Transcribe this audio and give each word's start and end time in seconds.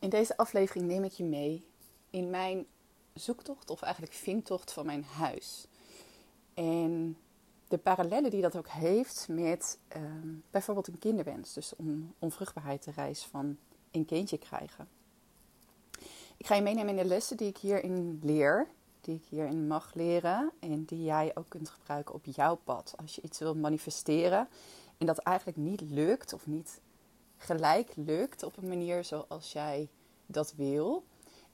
In 0.00 0.08
deze 0.08 0.36
aflevering 0.36 0.86
neem 0.86 1.04
ik 1.04 1.12
je 1.12 1.24
mee 1.24 1.66
in 2.10 2.30
mijn 2.30 2.66
zoektocht, 3.14 3.70
of 3.70 3.82
eigenlijk 3.82 4.14
vindtocht 4.14 4.72
van 4.72 4.86
mijn 4.86 5.04
huis. 5.04 5.66
En 6.54 7.16
de 7.68 7.78
parallellen 7.78 8.30
die 8.30 8.42
dat 8.42 8.56
ook 8.56 8.68
heeft 8.68 9.26
met 9.28 9.78
ehm, 9.88 10.28
bijvoorbeeld 10.50 10.88
een 10.88 10.98
kinderwens, 10.98 11.52
dus 11.52 11.76
om 11.76 12.14
onvruchtbaarheid 12.18 12.82
te 12.82 12.90
reis 12.90 13.22
van 13.22 13.56
een 13.90 14.04
kindje 14.04 14.38
krijgen. 14.38 14.88
Ik 16.36 16.46
ga 16.46 16.54
je 16.54 16.62
meenemen 16.62 16.90
in 16.90 17.02
de 17.02 17.08
lessen 17.08 17.36
die 17.36 17.48
ik 17.48 17.58
hierin 17.58 18.20
leer, 18.22 18.68
die 19.00 19.14
ik 19.14 19.24
hierin 19.28 19.66
mag 19.66 19.94
leren 19.94 20.50
en 20.60 20.84
die 20.84 21.02
jij 21.02 21.30
ook 21.34 21.48
kunt 21.48 21.68
gebruiken 21.68 22.14
op 22.14 22.24
jouw 22.24 22.54
pad. 22.54 22.94
Als 22.96 23.14
je 23.14 23.22
iets 23.22 23.38
wil 23.38 23.54
manifesteren 23.54 24.48
en 24.98 25.06
dat 25.06 25.18
eigenlijk 25.18 25.56
niet 25.56 25.80
lukt 25.80 26.32
of 26.32 26.46
niet 26.46 26.80
gelijk 27.40 27.92
lukt 27.96 28.42
op 28.42 28.56
een 28.56 28.68
manier 28.68 29.04
zoals 29.04 29.52
jij 29.52 29.88
dat 30.26 30.54
wil. 30.56 31.04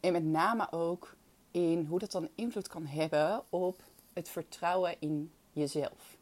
En 0.01 0.13
met 0.13 0.25
name 0.25 0.73
ook 0.73 1.17
in 1.51 1.85
hoe 1.85 1.99
dat 1.99 2.13
dan 2.13 2.29
invloed 2.35 2.69
kan 2.69 2.87
hebben 2.87 3.45
op 3.49 3.83
het 4.13 4.29
vertrouwen 4.29 4.97
in 4.99 5.33
jezelf. 5.53 6.17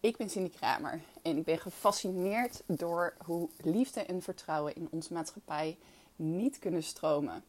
Ik 0.00 0.16
ben 0.16 0.30
Cindy 0.30 0.50
Kramer 0.50 1.00
en 1.22 1.36
ik 1.36 1.44
ben 1.44 1.58
gefascineerd 1.58 2.62
door 2.66 3.14
hoe 3.24 3.48
liefde 3.60 4.00
en 4.00 4.22
vertrouwen 4.22 4.74
in 4.74 4.88
onze 4.90 5.12
maatschappij 5.12 5.78
niet 6.16 6.58
kunnen 6.58 6.82
stromen. 6.82 7.44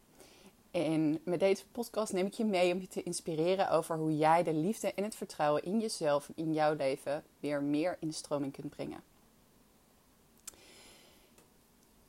En 0.70 1.20
met 1.24 1.40
deze 1.40 1.66
podcast 1.66 2.12
neem 2.12 2.26
ik 2.26 2.34
je 2.34 2.44
mee 2.44 2.72
om 2.72 2.80
je 2.80 2.88
te 2.88 3.02
inspireren 3.02 3.70
over 3.70 3.96
hoe 3.96 4.16
jij 4.16 4.42
de 4.42 4.54
liefde 4.54 4.94
en 4.94 5.04
het 5.04 5.14
vertrouwen 5.14 5.62
in 5.62 5.80
jezelf 5.80 6.28
en 6.28 6.44
in 6.44 6.52
jouw 6.52 6.74
leven 6.74 7.24
weer 7.40 7.62
meer 7.62 7.96
in 8.00 8.12
stroming 8.12 8.52
kunt 8.52 8.70
brengen. 8.70 9.02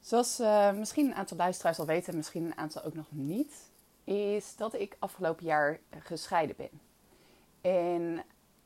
Zoals 0.03 0.39
uh, 0.39 0.71
misschien 0.71 1.05
een 1.05 1.15
aantal 1.15 1.37
luisteraars 1.37 1.79
al 1.79 1.85
weten, 1.85 2.15
misschien 2.15 2.45
een 2.45 2.57
aantal 2.57 2.83
ook 2.83 2.93
nog 2.93 3.05
niet, 3.09 3.53
is 4.03 4.55
dat 4.55 4.73
ik 4.73 4.95
afgelopen 4.99 5.45
jaar 5.45 5.79
gescheiden 5.99 6.55
ben. 6.55 6.69
En 7.61 8.23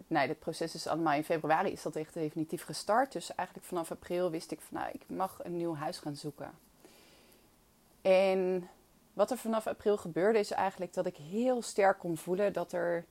nou, 0.08 0.28
dit 0.28 0.40
proces 0.40 0.76
is 0.76 0.88
allemaal 0.88 1.14
in 1.14 1.24
februari 1.24 1.72
is 1.72 1.82
dat 1.82 1.96
echt 1.96 2.14
definitief 2.14 2.64
gestart. 2.64 3.12
Dus 3.12 3.36
eigenlijk 3.36 3.68
vanaf 3.68 3.92
april 3.92 4.32
wist 4.32 4.52
ik 4.52 4.62
van 4.62 4.78
nou, 4.78 4.92
ik 4.94 5.02
mag 5.08 5.40
een 5.44 5.58
nieuw 5.58 5.76
huis 5.76 5.98
gaan 5.98 6.16
zoeken. 6.16 6.52
En 8.02 8.70
wat 9.14 9.32
er 9.32 9.38
vanaf 9.38 9.68
april 9.68 9.98
gebeurde 9.98 10.40
is 10.40 10.52
eigenlijk 10.52 10.94
dat 10.94 11.06
ik 11.06 11.18
heel 11.18 11.62
sterk 11.62 12.00
kon 12.00 12.18
voelen 12.18 12.54
dat 12.54 12.72
er 12.72 13.06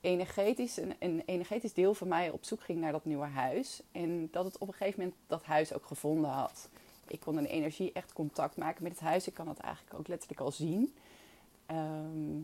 energetisch, 0.00 0.76
een, 0.76 0.94
een 0.98 1.22
energetisch 1.26 1.72
deel 1.72 1.94
van 1.94 2.08
mij 2.08 2.30
op 2.30 2.44
zoek 2.44 2.60
ging 2.60 2.80
naar 2.80 2.92
dat 2.92 3.04
nieuwe 3.04 3.26
huis. 3.26 3.82
En 3.92 4.28
dat 4.30 4.44
het 4.44 4.58
op 4.58 4.68
een 4.68 4.74
gegeven 4.74 5.00
moment 5.00 5.18
dat 5.26 5.44
huis 5.44 5.72
ook 5.72 5.86
gevonden 5.86 6.30
had. 6.30 6.68
Ik 7.12 7.20
kon 7.20 7.38
in 7.38 7.44
energie 7.44 7.92
echt 7.92 8.12
contact 8.12 8.56
maken 8.56 8.82
met 8.82 8.92
het 8.92 9.00
huis. 9.00 9.26
Ik 9.26 9.34
kan 9.34 9.46
dat 9.46 9.58
eigenlijk 9.58 9.98
ook 9.98 10.08
letterlijk 10.08 10.40
al 10.40 10.52
zien. 10.52 10.94
Ehm, 11.66 12.38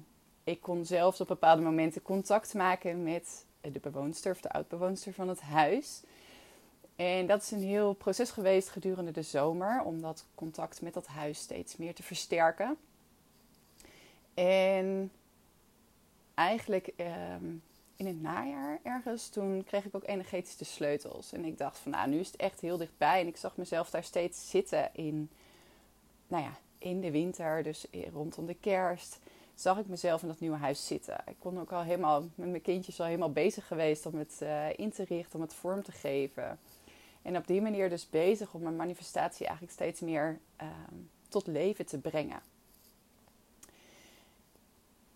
ik 0.44 0.60
kon 0.60 0.84
zelfs 0.84 1.20
op 1.20 1.26
bepaalde 1.26 1.62
momenten 1.62 2.02
contact 2.02 2.54
maken 2.54 3.02
met 3.02 3.44
de 3.60 3.80
bewoonster 3.80 4.32
of 4.32 4.40
de 4.40 4.50
oudbewoonster 4.50 5.12
van 5.12 5.28
het 5.28 5.40
huis. 5.40 6.02
En 6.96 7.26
dat 7.26 7.42
is 7.42 7.50
een 7.50 7.62
heel 7.62 7.92
proces 7.92 8.30
geweest 8.30 8.68
gedurende 8.68 9.10
de 9.10 9.22
zomer 9.22 9.82
om 9.82 10.00
dat 10.00 10.26
contact 10.34 10.82
met 10.82 10.94
dat 10.94 11.06
huis 11.06 11.38
steeds 11.38 11.76
meer 11.76 11.94
te 11.94 12.02
versterken. 12.02 12.76
En 14.34 15.10
eigenlijk 16.34 16.86
ehm, 16.96 17.44
in 17.98 18.06
het 18.06 18.22
najaar 18.22 18.78
ergens, 18.82 19.28
toen 19.28 19.64
kreeg 19.64 19.84
ik 19.84 19.94
ook 19.94 20.06
energetisch 20.06 20.56
de 20.56 20.64
sleutels. 20.64 21.32
En 21.32 21.44
ik 21.44 21.58
dacht 21.58 21.78
van 21.78 21.90
nou, 21.90 22.08
nu 22.08 22.18
is 22.18 22.26
het 22.26 22.36
echt 22.36 22.60
heel 22.60 22.76
dichtbij. 22.76 23.20
En 23.20 23.26
ik 23.26 23.36
zag 23.36 23.56
mezelf 23.56 23.90
daar 23.90 24.04
steeds 24.04 24.50
zitten 24.50 24.90
in, 24.92 25.30
nou 26.28 26.42
ja, 26.42 26.58
in 26.78 27.00
de 27.00 27.10
winter, 27.10 27.62
dus 27.62 27.86
rondom 28.12 28.46
de 28.46 28.54
kerst, 28.54 29.18
zag 29.54 29.78
ik 29.78 29.86
mezelf 29.86 30.22
in 30.22 30.28
dat 30.28 30.40
nieuwe 30.40 30.56
huis 30.56 30.86
zitten. 30.86 31.22
Ik 31.26 31.36
kon 31.38 31.60
ook 31.60 31.72
al 31.72 31.82
helemaal 31.82 32.20
met 32.34 32.48
mijn 32.48 32.62
kindjes 32.62 33.00
al 33.00 33.06
helemaal 33.06 33.32
bezig 33.32 33.66
geweest 33.66 34.06
om 34.06 34.14
het 34.14 34.38
uh, 34.42 34.78
in 34.78 34.90
te 34.90 35.04
richten, 35.04 35.34
om 35.34 35.40
het 35.40 35.54
vorm 35.54 35.82
te 35.82 35.92
geven. 35.92 36.58
En 37.22 37.36
op 37.36 37.46
die 37.46 37.62
manier 37.62 37.88
dus 37.88 38.10
bezig 38.10 38.54
om 38.54 38.62
mijn 38.62 38.76
manifestatie 38.76 39.46
eigenlijk 39.46 39.74
steeds 39.74 40.00
meer 40.00 40.38
uh, 40.62 40.68
tot 41.28 41.46
leven 41.46 41.86
te 41.86 41.98
brengen. 41.98 42.40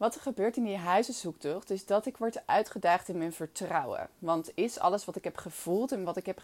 Wat 0.02 0.14
er 0.14 0.20
gebeurt 0.20 0.56
in 0.56 0.64
die 0.64 0.76
huizenzoektocht 0.76 1.70
is 1.70 1.86
dat 1.86 2.06
ik 2.06 2.16
word 2.16 2.46
uitgedaagd 2.46 3.08
in 3.08 3.18
mijn 3.18 3.32
vertrouwen. 3.32 4.08
Want 4.18 4.50
is 4.54 4.78
alles 4.78 5.04
wat 5.04 5.16
ik 5.16 5.24
heb 5.24 5.36
gevoeld 5.36 5.92
en 5.92 6.04
wat 6.04 6.16
ik 6.16 6.26
heb 6.26 6.42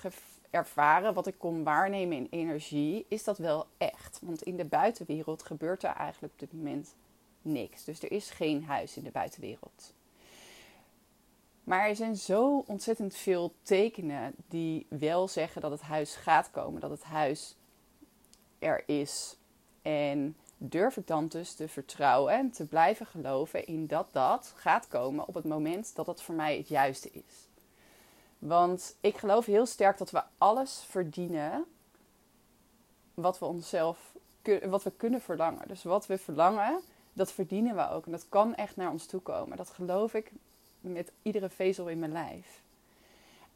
ervaren, 0.51 1.15
wat 1.15 1.27
ik 1.27 1.35
kon 1.39 1.65
waarnemen 1.65 2.17
in 2.17 2.27
energie, 2.31 3.07
is 3.09 3.25
dat 3.25 3.39
wel 3.39 3.67
echt? 3.79 4.19
Want 4.23 4.43
in 4.43 4.57
de 4.57 4.65
buitenwereld 4.65 5.43
gebeurt 5.43 5.83
er 5.83 5.91
eigenlijk 5.91 6.33
op 6.33 6.39
dit 6.39 6.53
moment 6.53 6.95
niks. 7.43 7.85
Dus 7.85 8.03
er 8.03 8.13
is 8.13 8.31
geen 8.31 8.65
huis 8.65 8.97
in 8.97 9.05
de 9.05 9.11
buitenwereld. 9.11 9.93
Maar 11.65 11.89
er 11.89 11.97
zijn 11.97 12.17
zo 12.17 12.65
ontzettend 12.67 13.17
veel 13.17 13.53
tekenen 13.63 14.35
die 14.49 14.87
wel 14.89 15.29
zeggen 15.29 15.61
dat 15.61 15.71
het 15.71 15.83
huis 15.83 16.15
gaat 16.15 16.51
komen, 16.51 16.81
dat 16.81 16.91
het 16.91 17.05
huis 17.05 17.57
er 18.59 18.83
is. 18.87 19.37
En 19.83 20.37
durf 20.59 20.97
ik 20.97 21.07
dan 21.07 21.29
dus 21.29 21.55
te 21.55 21.69
vertrouwen 21.69 22.33
en 22.33 22.51
te 22.51 22.67
blijven 22.67 23.07
geloven 23.07 23.67
in 23.67 23.87
dat 23.87 24.09
dat 24.13 24.53
gaat 24.57 24.89
komen 24.89 25.29
op 25.29 25.35
het 25.35 25.45
moment 25.45 25.95
dat 25.95 26.07
het 26.07 26.23
voor 26.23 26.35
mij 26.35 26.57
het 26.57 26.69
juiste 26.69 27.11
is. 27.11 27.49
Want 28.39 28.97
ik 29.01 29.17
geloof 29.17 29.47
heel 29.47 29.67
sterk 29.67 29.99
dat 29.99 30.11
we 30.11 30.23
alles 30.39 30.85
verdienen 30.89 31.65
wat 33.15 33.39
we 33.39 33.45
onszelf 33.45 34.17
wat 34.67 34.83
we 34.83 34.93
kunnen 34.97 35.21
verlangen. 35.21 35.69
Dus 35.69 35.83
wat 35.83 36.07
we 36.07 36.19
verlangen, 36.19 36.81
dat 37.13 37.33
verdienen 37.33 37.77
we 37.77 37.89
ook. 37.89 38.05
En 38.07 38.13
dat 38.13 38.29
kan 38.29 38.55
echt 38.55 38.77
naar 38.77 38.91
ons 38.91 39.07
toe 39.07 39.21
komen. 39.21 39.57
Dat 39.57 39.71
geloof 39.71 40.15
ik 40.15 40.33
met 40.81 41.13
iedere 41.23 41.49
vezel 41.49 41.89
in 41.89 41.99
mijn 41.99 42.13
lijf. 42.13 42.63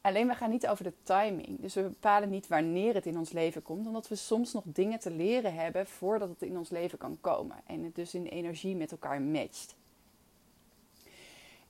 Alleen 0.02 0.28
we 0.28 0.34
gaan 0.34 0.50
niet 0.50 0.66
over 0.66 0.84
de 0.84 0.92
timing. 1.02 1.60
Dus 1.60 1.74
we 1.74 1.82
bepalen 1.82 2.30
niet 2.30 2.48
wanneer 2.48 2.94
het 2.94 3.06
in 3.06 3.18
ons 3.18 3.32
leven 3.32 3.62
komt, 3.62 3.86
omdat 3.86 4.08
we 4.08 4.14
soms 4.14 4.52
nog 4.52 4.62
dingen 4.66 4.98
te 4.98 5.10
leren 5.10 5.54
hebben 5.54 5.86
voordat 5.86 6.28
het 6.28 6.42
in 6.42 6.58
ons 6.58 6.70
leven 6.70 6.98
kan 6.98 7.18
komen. 7.20 7.56
En 7.66 7.84
het 7.84 7.94
dus 7.94 8.14
in 8.14 8.26
energie 8.26 8.76
met 8.76 8.90
elkaar 8.90 9.22
matcht. 9.22 9.74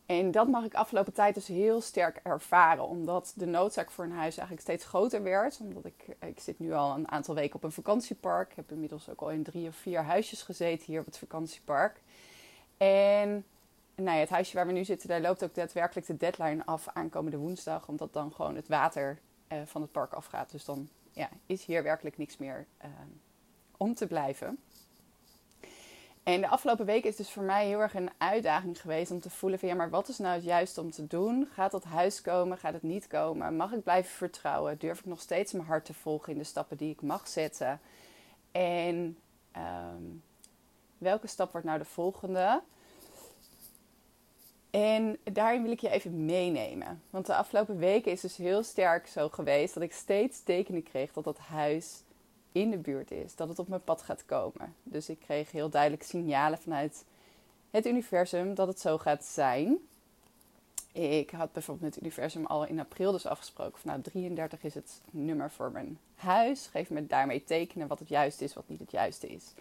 En 0.07 0.31
dat 0.31 0.49
mag 0.49 0.65
ik 0.65 0.75
afgelopen 0.75 1.13
tijd 1.13 1.35
dus 1.35 1.47
heel 1.47 1.81
sterk 1.81 2.21
ervaren, 2.23 2.89
omdat 2.89 3.33
de 3.37 3.47
noodzaak 3.47 3.91
voor 3.91 4.05
een 4.05 4.13
huis 4.13 4.37
eigenlijk 4.37 4.61
steeds 4.61 4.85
groter 4.85 5.23
werd. 5.23 5.59
Omdat 5.61 5.85
ik, 5.85 6.17
ik 6.21 6.41
zit 6.41 6.59
nu 6.59 6.73
al 6.73 6.95
een 6.95 7.11
aantal 7.11 7.35
weken 7.35 7.57
op 7.57 7.65
een 7.65 7.73
vakantiepark. 7.73 8.51
Ik 8.51 8.57
heb 8.57 8.71
inmiddels 8.71 9.09
ook 9.09 9.21
al 9.21 9.31
in 9.31 9.43
drie 9.43 9.69
of 9.69 9.77
vier 9.77 10.03
huisjes 10.03 10.43
gezeten 10.43 10.87
hier 10.87 11.01
op 11.01 11.07
het 11.07 11.19
vakantiepark. 11.19 12.01
En 12.77 13.45
nou 13.95 14.19
het 14.19 14.29
huisje 14.29 14.57
waar 14.57 14.67
we 14.67 14.73
nu 14.73 14.85
zitten, 14.85 15.09
daar 15.09 15.21
loopt 15.21 15.45
ook 15.45 15.55
daadwerkelijk 15.55 16.07
de 16.07 16.17
deadline 16.17 16.67
af 16.67 16.89
aankomende 16.89 17.37
woensdag. 17.37 17.89
Omdat 17.89 18.13
dan 18.13 18.33
gewoon 18.33 18.57
het 18.57 18.69
water 18.69 19.19
uh, 19.53 19.59
van 19.65 19.81
het 19.81 19.93
park 19.93 20.13
afgaat. 20.13 20.51
Dus 20.51 20.65
dan 20.65 20.89
ja, 21.11 21.29
is 21.47 21.65
hier 21.65 21.83
werkelijk 21.83 22.19
niks 22.19 22.37
meer 22.37 22.67
uh, 22.85 22.91
om 23.77 23.95
te 23.95 24.07
blijven. 24.07 24.59
En 26.23 26.41
de 26.41 26.49
afgelopen 26.49 26.87
weken 26.87 27.09
is 27.09 27.17
dus 27.17 27.31
voor 27.31 27.43
mij 27.43 27.67
heel 27.67 27.81
erg 27.81 27.95
een 27.95 28.11
uitdaging 28.19 28.81
geweest 28.81 29.11
om 29.11 29.21
te 29.21 29.31
voelen 29.31 29.59
van 29.59 29.69
ja, 29.69 29.75
maar 29.75 29.91
wat 29.91 30.09
is 30.09 30.19
nou 30.19 30.35
het 30.35 30.45
juiste 30.45 30.81
om 30.81 30.91
te 30.91 31.07
doen? 31.07 31.49
Gaat 31.53 31.71
dat 31.71 31.85
huis 31.85 32.21
komen? 32.21 32.59
Gaat 32.59 32.73
het 32.73 32.83
niet 32.83 33.07
komen? 33.07 33.57
Mag 33.57 33.73
ik 33.73 33.83
blijven 33.83 34.11
vertrouwen? 34.11 34.79
Durf 34.79 34.99
ik 34.99 35.05
nog 35.05 35.21
steeds 35.21 35.53
mijn 35.53 35.67
hart 35.67 35.85
te 35.85 35.95
volgen 35.95 36.33
in 36.33 36.39
de 36.39 36.45
stappen 36.45 36.77
die 36.77 36.91
ik 36.91 37.03
mag 37.03 37.29
zetten? 37.29 37.81
En 38.53 39.19
um, 39.57 40.23
welke 40.99 41.27
stap 41.27 41.53
wordt 41.53 41.67
nou 41.67 41.79
de 41.79 41.85
volgende? 41.85 42.63
En 44.73 45.19
daarin 45.33 45.63
wil 45.63 45.71
ik 45.71 45.81
je 45.81 45.91
even 45.91 46.25
meenemen. 46.25 47.03
Want 47.11 47.27
de 47.27 47.35
afgelopen 47.35 47.79
weken 47.79 48.13
is 48.13 48.21
dus 48.21 48.37
heel 48.37 48.63
sterk 48.63 49.07
zo 49.07 49.29
geweest 49.29 49.75
dat 49.75 49.83
ik 49.83 49.93
steeds 49.93 50.43
tekenen 50.43 50.83
kreeg 50.83 51.13
dat 51.13 51.25
dat 51.25 51.39
huis 51.39 52.03
in 52.53 52.71
de 52.71 52.77
buurt 52.77 53.11
is. 53.11 53.35
Dat 53.35 53.49
het 53.49 53.59
op 53.59 53.69
mijn 53.69 53.85
pad 53.85 54.03
gaat 54.03 54.25
komen. 54.25 54.75
Dus 54.83 55.09
ik 55.09 55.21
kreeg 55.21 55.51
heel 55.51 55.69
duidelijk 55.69 56.03
signalen 56.03 56.59
vanuit 56.59 57.05
het 57.71 57.87
universum 57.87 58.55
dat 58.55 58.67
het 58.67 58.81
zo 58.81 58.99
gaat 58.99 59.25
zijn. 59.25 59.79
Ik 60.93 61.31
had 61.31 61.53
bijvoorbeeld 61.53 61.87
met 61.87 61.95
het 61.95 62.05
universum 62.05 62.47
al 62.47 62.67
in 62.67 62.81
april 62.81 63.13
dus 63.13 63.27
afgesproken 63.27 63.81
van 63.81 63.91
nou 63.91 64.03
33 64.03 64.63
is 64.63 64.75
het 64.75 65.01
nummer 65.11 65.51
voor 65.51 65.71
mijn 65.71 65.99
huis. 66.15 66.67
Geef 66.67 66.91
me 66.91 67.07
daarmee 67.07 67.45
tekenen 67.45 67.89
wat 67.89 67.99
het 67.99 68.09
juiste 68.09 68.45
is, 68.45 68.55
wat 68.55 68.69
niet 68.69 68.81
het 68.81 68.91
juiste 68.91 69.29
is. 69.29 69.53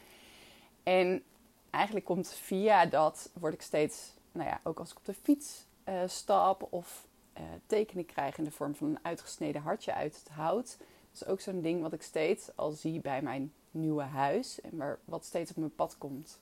En 0.83 1.23
eigenlijk 1.69 2.05
komt 2.05 2.33
via 2.33 2.85
dat, 2.85 3.29
word 3.33 3.53
ik 3.53 3.61
steeds 3.61 4.11
nou 4.31 4.49
ja, 4.49 4.59
ook 4.63 4.79
als 4.79 4.91
ik 4.91 4.97
op 4.97 5.05
de 5.05 5.13
fiets 5.13 5.65
uh, 5.89 6.01
stap 6.05 6.67
of 6.69 7.07
uh, 7.37 7.43
tekenen 7.65 8.05
krijg 8.05 8.37
in 8.37 8.43
de 8.43 8.51
vorm 8.51 8.75
van 8.75 8.87
een 8.87 8.99
uitgesneden 9.01 9.61
hartje 9.61 9.93
uit 9.93 10.19
het 10.23 10.29
hout. 10.29 10.77
Dat 10.77 11.21
is 11.21 11.25
ook 11.25 11.39
zo'n 11.39 11.61
ding 11.61 11.81
wat 11.81 11.93
ik 11.93 12.01
steeds 12.01 12.55
al 12.55 12.71
zie 12.71 12.99
bij 12.99 13.21
mijn 13.21 13.53
nieuwe 13.71 14.03
huis 14.03 14.61
en 14.61 14.77
waar, 14.77 14.99
wat 15.05 15.25
steeds 15.25 15.51
op 15.51 15.57
mijn 15.57 15.75
pad 15.75 15.97
komt 15.97 16.39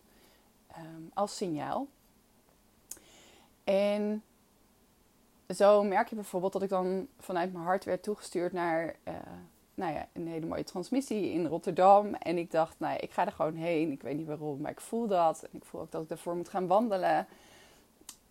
um, 0.77 1.11
als 1.13 1.35
signaal. 1.37 1.87
En 3.63 4.23
zo 5.55 5.83
merk 5.83 6.07
je 6.07 6.15
bijvoorbeeld 6.15 6.53
dat 6.53 6.61
ik 6.61 6.69
dan 6.69 7.07
vanuit 7.19 7.53
mijn 7.53 7.65
hart 7.65 7.85
werd 7.85 8.03
toegestuurd 8.03 8.53
naar, 8.53 8.95
uh, 9.07 9.13
nou 9.73 9.93
ja, 9.93 10.07
een 10.13 10.27
hele 10.27 10.45
mooie 10.45 10.63
transmissie 10.63 11.31
in 11.31 11.45
Rotterdam. 11.45 12.13
En 12.13 12.37
ik 12.37 12.51
dacht, 12.51 12.79
nou 12.79 12.93
ja, 12.93 13.01
ik 13.01 13.11
ga 13.11 13.25
er 13.25 13.31
gewoon 13.31 13.55
heen. 13.55 13.91
Ik 13.91 14.01
weet 14.01 14.17
niet 14.17 14.27
waarom, 14.27 14.61
maar 14.61 14.71
ik 14.71 14.81
voel 14.81 15.07
dat. 15.07 15.43
En 15.43 15.49
ik 15.51 15.65
voel 15.65 15.81
ook 15.81 15.91
dat 15.91 16.01
ik 16.01 16.09
daarvoor 16.09 16.35
moet 16.35 16.49
gaan 16.49 16.67
wandelen. 16.67 17.27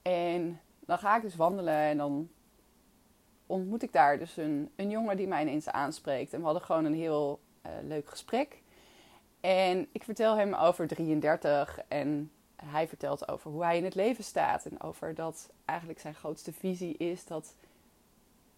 En 0.08 0.60
dan 0.80 0.98
ga 0.98 1.16
ik 1.16 1.22
dus 1.22 1.36
wandelen 1.36 1.74
en 1.74 1.96
dan 1.96 2.28
ontmoet 3.46 3.82
ik 3.82 3.92
daar 3.92 4.18
dus 4.18 4.36
een, 4.36 4.70
een 4.76 4.90
jongen 4.90 5.16
die 5.16 5.28
mij 5.28 5.42
ineens 5.42 5.68
aanspreekt. 5.68 6.32
En 6.32 6.38
we 6.38 6.44
hadden 6.44 6.62
gewoon 6.62 6.84
een 6.84 6.94
heel 6.94 7.40
uh, 7.66 7.72
leuk 7.82 8.08
gesprek. 8.08 8.62
En 9.40 9.88
ik 9.92 10.02
vertel 10.04 10.36
hem 10.36 10.54
over 10.54 10.86
33 10.86 11.78
en 11.88 12.30
hij 12.56 12.88
vertelt 12.88 13.28
over 13.28 13.50
hoe 13.50 13.64
hij 13.64 13.76
in 13.76 13.84
het 13.84 13.94
leven 13.94 14.24
staat. 14.24 14.66
En 14.66 14.80
over 14.80 15.14
dat 15.14 15.50
eigenlijk 15.64 16.00
zijn 16.00 16.14
grootste 16.14 16.52
visie 16.52 16.96
is 16.96 17.24
dat, 17.24 17.54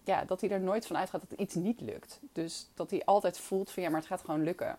ja, 0.03 0.25
dat 0.25 0.41
hij 0.41 0.49
er 0.49 0.61
nooit 0.61 0.87
van 0.87 0.97
uitgaat 0.97 1.29
dat 1.29 1.39
iets 1.39 1.55
niet 1.55 1.81
lukt. 1.81 2.19
Dus 2.31 2.69
dat 2.73 2.89
hij 2.89 3.05
altijd 3.05 3.39
voelt 3.39 3.71
van 3.71 3.83
ja, 3.83 3.89
maar 3.89 3.99
het 3.99 4.09
gaat 4.09 4.23
gewoon 4.23 4.43
lukken. 4.43 4.77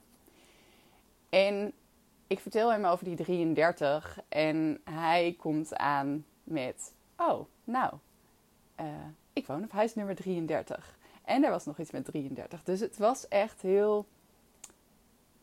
En 1.28 1.72
ik 2.26 2.40
vertel 2.40 2.72
hem 2.72 2.84
over 2.84 3.04
die 3.04 3.16
33 3.16 4.20
en 4.28 4.80
hij 4.84 5.34
komt 5.38 5.76
aan 5.76 6.24
met: 6.52 6.92
Oh, 7.16 7.46
nou, 7.64 7.94
uh, 8.80 8.86
ik 9.32 9.46
woon 9.46 9.64
op 9.64 9.72
huis 9.72 9.94
nummer 9.94 10.14
33. 10.14 10.98
En 11.24 11.44
er 11.44 11.50
was 11.50 11.64
nog 11.64 11.78
iets 11.78 11.90
met 11.90 12.04
33. 12.04 12.62
Dus 12.62 12.80
het 12.80 12.98
was 12.98 13.28
echt 13.28 13.62
heel. 13.62 14.06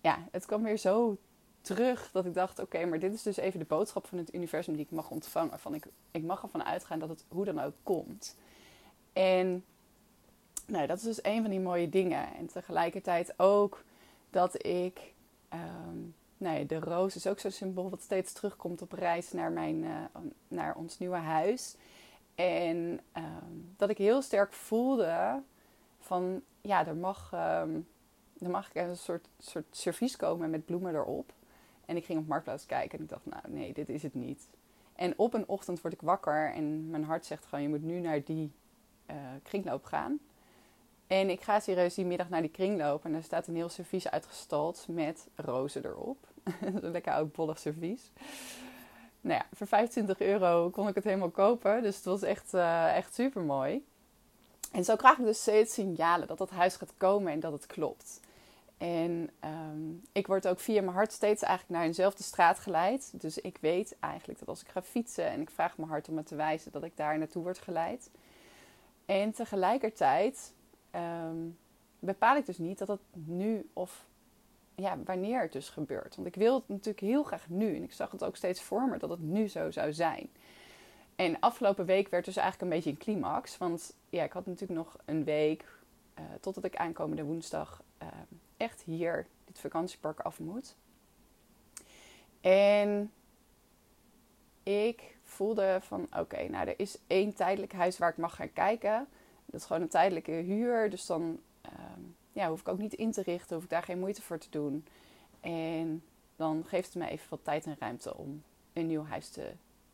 Ja, 0.02 0.28
het 0.32 0.46
kwam 0.46 0.64
weer 0.64 0.78
zo 0.78 1.18
terug 1.62 2.12
dat 2.12 2.26
ik 2.26 2.34
dacht: 2.34 2.60
oké, 2.60 2.86
maar 2.86 3.00
dit 3.00 3.14
is 3.14 3.24
dus 3.24 3.38
even 3.38 3.60
de 3.60 3.66
boodschap 3.66 4.08
van 4.08 4.18
het 4.18 4.34
universum 4.34 4.76
die 4.76 4.86
ik 4.86 4.92
mag 4.92 5.10
ontvangen. 5.10 5.60
Van 5.60 5.74
ik, 5.74 5.86
ik 6.12 6.24
mag 6.24 6.42
ervan 6.42 6.64
uitgaan 6.64 7.00
dat 7.00 7.10
het 7.10 7.26
hoe 7.28 7.46
dan 7.46 7.60
ook 7.60 7.76
komt. 7.84 8.36
En 9.14 9.64
nou, 10.66 10.88
dat 10.88 10.98
is 10.98 11.04
dus 11.04 11.24
een 11.24 11.42
van 11.42 11.50
die 11.50 11.60
mooie 11.60 11.90
dingen. 11.90 12.36
En 12.36 12.48
tegelijkertijd 12.48 13.40
ook 13.40 13.84
dat 14.30 14.66
ik. 14.66 15.14
Um, 15.54 16.16
nee, 16.40 16.66
de 16.66 16.80
roos 16.80 17.16
is 17.16 17.28
ook 17.28 17.40
zo'n 17.40 17.52
symbool 17.52 17.90
wat 17.90 18.02
steeds 18.02 18.34
terugkomt 18.34 18.82
op 18.82 18.92
reis 18.92 19.32
naar, 19.32 19.52
mijn, 19.52 19.84
uh, 19.84 20.04
naar 20.48 20.76
ons 20.76 20.98
nieuwe 20.98 21.18
huis. 21.18 21.76
En 22.36 23.00
um, 23.18 23.74
dat 23.78 23.90
ik 23.90 23.98
heel 23.98 24.22
sterk 24.22 24.54
voelde 24.54 25.42
van 26.00 26.42
ja, 26.62 26.88
er 26.88 26.96
mag, 26.96 27.32
um, 27.34 27.88
er 28.40 28.50
mag 28.50 28.70
een 28.74 28.98
soort, 28.98 29.28
soort 29.40 29.66
servies 29.72 30.16
komen 30.16 30.50
met 30.50 30.66
bloemen 30.66 30.96
erop. 30.96 31.34
En 31.86 31.96
ik 31.96 32.06
ging 32.06 32.20
op 32.20 32.28
Marktplaats 32.28 32.66
kijken 32.66 32.98
en 32.98 33.04
ik 33.04 33.10
dacht, 33.10 33.26
nou 33.26 33.42
nee, 33.48 33.74
dit 33.74 33.90
is 33.90 34.04
het 34.04 34.14
niet. 34.14 34.48
En 34.96 35.14
op 35.18 35.34
een 35.34 35.48
ochtend 35.48 35.82
word 35.82 35.94
ik 35.94 36.02
wakker 36.02 36.54
en 36.54 36.90
mijn 36.90 37.04
hart 37.04 37.26
zegt 37.26 37.46
gewoon, 37.46 37.64
je 37.64 37.70
moet 37.70 37.84
nu 37.84 38.00
naar 38.00 38.24
die 38.24 38.52
uh, 39.10 39.16
kringloop 39.44 39.84
gaan. 39.84 40.20
En 41.10 41.30
ik 41.30 41.42
ga 41.42 41.60
serieus 41.60 41.94
die 41.94 42.06
middag 42.06 42.30
naar 42.30 42.42
die 42.42 42.52
kringloop 42.52 43.06
en 43.06 43.14
er 43.14 43.24
staat 43.24 43.48
een 43.48 43.56
heel 43.56 43.70
servies 43.70 44.10
uitgestald 44.10 44.86
met 44.90 45.28
rozen 45.36 45.86
erop. 45.86 46.28
een 46.62 46.92
lekker 46.92 47.14
oud 47.14 47.32
bollig 47.32 47.60
servies 47.60 48.12
nou 49.22 49.40
ja, 49.40 49.46
voor 49.54 49.68
25 49.68 50.20
euro 50.20 50.70
kon 50.70 50.88
ik 50.88 50.96
het 50.96 51.04
helemaal 51.04 51.30
kopen. 51.30 51.84
Dus 51.84 51.96
het 51.96 52.06
was 52.06 52.22
echt, 52.22 52.54
uh, 52.54 52.96
echt 52.96 53.14
super 53.14 53.42
mooi. 53.42 53.86
En 54.72 54.84
zo 54.84 54.96
krijg 54.96 55.18
ik 55.18 55.26
dus 55.26 55.42
steeds 55.42 55.74
signalen 55.74 56.28
dat 56.28 56.38
dat 56.38 56.50
huis 56.50 56.76
gaat 56.76 56.94
komen 56.98 57.32
en 57.32 57.40
dat 57.40 57.52
het 57.52 57.66
klopt. 57.66 58.20
En 58.78 59.30
um, 59.44 60.02
ik 60.12 60.28
word 60.28 60.48
ook 60.48 60.60
via 60.60 60.82
mijn 60.82 60.96
hart 60.96 61.12
steeds 61.12 61.42
eigenlijk 61.42 61.80
naar 61.80 61.88
eenzelfde 61.88 62.24
straat 62.24 62.60
geleid. 62.60 63.12
Dus 63.22 63.38
ik 63.38 63.58
weet 63.62 63.96
eigenlijk 64.00 64.40
dat 64.40 64.48
als 64.48 64.62
ik 64.62 64.68
ga 64.68 64.82
fietsen 64.82 65.26
en 65.26 65.42
ik 65.42 65.50
vraag 65.50 65.78
mijn 65.78 65.90
hart 65.90 66.10
om 66.10 66.16
me 66.16 66.24
te 66.24 66.36
wijzen, 66.36 66.72
dat 66.72 66.84
ik 66.84 66.98
daar 66.98 67.18
naartoe 67.18 67.44
word 67.44 67.60
geleid. 67.60 68.10
En 69.06 69.32
tegelijkertijd 69.32 70.54
um, 70.96 71.58
bepaal 72.00 72.36
ik 72.36 72.46
dus 72.46 72.58
niet 72.58 72.78
dat 72.78 72.88
het 72.88 73.02
nu 73.12 73.70
of 73.74 74.08
ja, 74.76 74.98
wanneer 75.04 75.42
het 75.42 75.52
dus 75.52 75.70
gebeurt. 75.70 76.16
Want 76.16 76.28
ik 76.28 76.36
wil 76.36 76.56
het 76.56 76.68
natuurlijk 76.68 77.00
heel 77.00 77.24
graag 77.24 77.50
nu. 77.50 77.76
En 77.76 77.84
ik 77.84 77.94
zag 77.94 78.12
het 78.12 78.24
ook 78.24 78.36
steeds 78.36 78.62
voor 78.62 78.88
me 78.90 78.98
dat 78.98 79.10
het 79.10 79.22
nu 79.22 79.48
zo 79.48 79.72
zou 79.72 79.94
zijn. 79.94 80.30
En 81.16 81.40
afgelopen 81.40 81.86
week 81.86 82.10
werd 82.10 82.26
dus 82.26 82.36
eigenlijk 82.36 82.72
een 82.72 82.78
beetje 82.78 82.90
een 82.90 82.98
climax. 82.98 83.58
Want 83.58 83.94
ja, 84.10 84.24
ik 84.24 84.32
had 84.32 84.46
natuurlijk 84.46 84.80
nog 84.80 84.98
een 85.06 85.24
week 85.24 85.66
uh, 86.20 86.26
totdat 86.42 86.64
ik 86.64 86.76
aankomende 86.76 87.24
woensdag 87.24 87.84
uh, 88.02 88.08
echt 88.58 88.82
hier 88.82 89.28
dit 89.46 89.60
vakantiepark 89.60 90.20
af 90.20 90.40
moet. 90.40 90.76
En 92.42 93.12
ik 94.64 95.18
voelde 95.24 95.80
van 95.82 96.08
oké, 96.18 96.48
nou 96.50 96.68
er 96.68 96.80
is 96.80 96.98
één 97.08 97.34
tijdelijk 97.34 97.74
huis 97.74 97.98
waar 97.98 98.10
ik 98.10 98.18
mag 98.18 98.36
gaan 98.36 98.54
kijken. 98.54 99.08
Dat 99.52 99.60
is 99.60 99.66
gewoon 99.66 99.82
een 99.82 99.90
tijdelijke 99.90 100.32
huur. 100.32 100.90
Dus 100.90 101.06
dan 101.06 101.40
ehm, 101.62 102.02
ja, 102.32 102.50
hoef 102.50 102.60
ik 102.60 102.68
ook 102.68 102.78
niet 102.78 102.94
in 102.94 103.12
te 103.12 103.22
richten, 103.22 103.56
hoef 103.56 103.64
ik 103.64 103.70
daar 103.70 103.84
geen 103.84 104.00
moeite 104.00 104.22
voor 104.22 104.38
te 104.38 104.50
doen. 104.50 104.86
En 105.40 106.04
dan 106.36 106.64
geeft 106.68 106.94
het 106.94 107.04
me 107.04 107.10
even 107.10 107.28
wat 107.30 107.44
tijd 107.44 107.66
en 107.66 107.76
ruimte 107.80 108.18
om 108.18 108.44
een 108.74 108.88
nieuw 108.88 109.06
huis 109.06 109.30
te, 109.30 109.52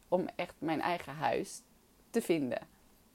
om 0.07 0.27
echt 0.35 0.55
mijn 0.57 0.81
eigen 0.81 1.13
huis 1.13 1.61
te 2.09 2.21
vinden. 2.21 2.59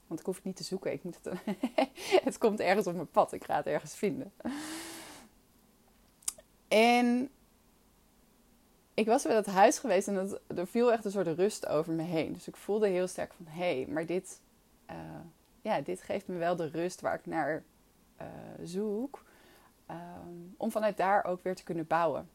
Want 0.07 0.21
ik 0.21 0.27
hoef 0.27 0.37
het 0.37 0.45
niet 0.45 0.57
te 0.57 0.65
zoeken, 0.65 0.93
ik 0.93 1.05
moet 1.05 1.19
het, 1.23 1.35
het 2.25 2.39
komt 2.39 2.61
ergens 2.61 2.87
op 2.87 2.95
mijn 2.95 3.11
pad, 3.11 3.33
ik 3.33 3.45
ga 3.45 3.57
het 3.57 3.67
ergens 3.67 3.95
vinden. 3.95 4.33
En 6.69 7.31
ik 8.95 9.07
was 9.07 9.23
bij 9.23 9.35
dat 9.35 9.47
huis 9.47 9.79
geweest 9.79 10.09
en 10.09 10.15
het, 10.15 10.41
er 10.47 10.67
viel 10.67 10.93
echt 10.93 11.05
een 11.05 11.11
soort 11.11 11.27
rust 11.27 11.67
over 11.67 11.93
me 11.93 12.03
heen. 12.03 12.33
Dus 12.33 12.49
ik 12.49 12.57
voelde 12.57 12.89
heel 12.89 13.07
sterk 13.07 13.33
van, 13.33 13.47
hé, 13.47 13.75
hey, 13.77 13.87
maar 13.89 14.07
dit, 14.07 14.41
uh, 14.91 14.97
ja, 15.63 15.81
dit 15.81 16.03
geeft 16.03 16.27
me 16.27 16.37
wel 16.37 16.57
de 16.57 16.69
rust 16.69 17.01
waar 17.01 17.15
ik 17.15 17.27
naar 17.27 17.63
uh, 18.21 18.27
zoek. 18.63 19.25
Um, 19.91 20.55
om 20.57 20.71
vanuit 20.71 20.97
daar 20.97 21.25
ook 21.25 21.43
weer 21.43 21.55
te 21.55 21.63
kunnen 21.63 21.87
bouwen. 21.87 22.29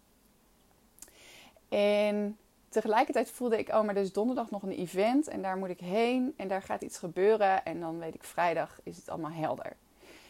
En 1.70 2.38
tegelijkertijd 2.70 3.32
voelde 3.32 3.58
ik, 3.58 3.70
oh, 3.70 3.82
maar 3.82 3.96
er 3.96 4.02
is 4.02 4.14
donderdag 4.14 4.52
nog 4.52 4.64
een 4.64 4.72
event 4.72 5.28
en 5.28 5.42
daar 5.42 5.58
moet 5.58 5.70
ik 5.70 5.80
heen 5.80 6.34
en 6.38 6.48
daar 6.48 6.62
gaat 6.62 6.82
iets 6.82 6.98
gebeuren. 6.98 7.66
En 7.66 7.80
dan 7.80 8.00
weet 8.00 8.16
ik, 8.16 8.24
vrijdag 8.24 8.80
is 8.84 8.98
het 8.98 9.10
allemaal 9.10 9.32
helder. 9.32 9.76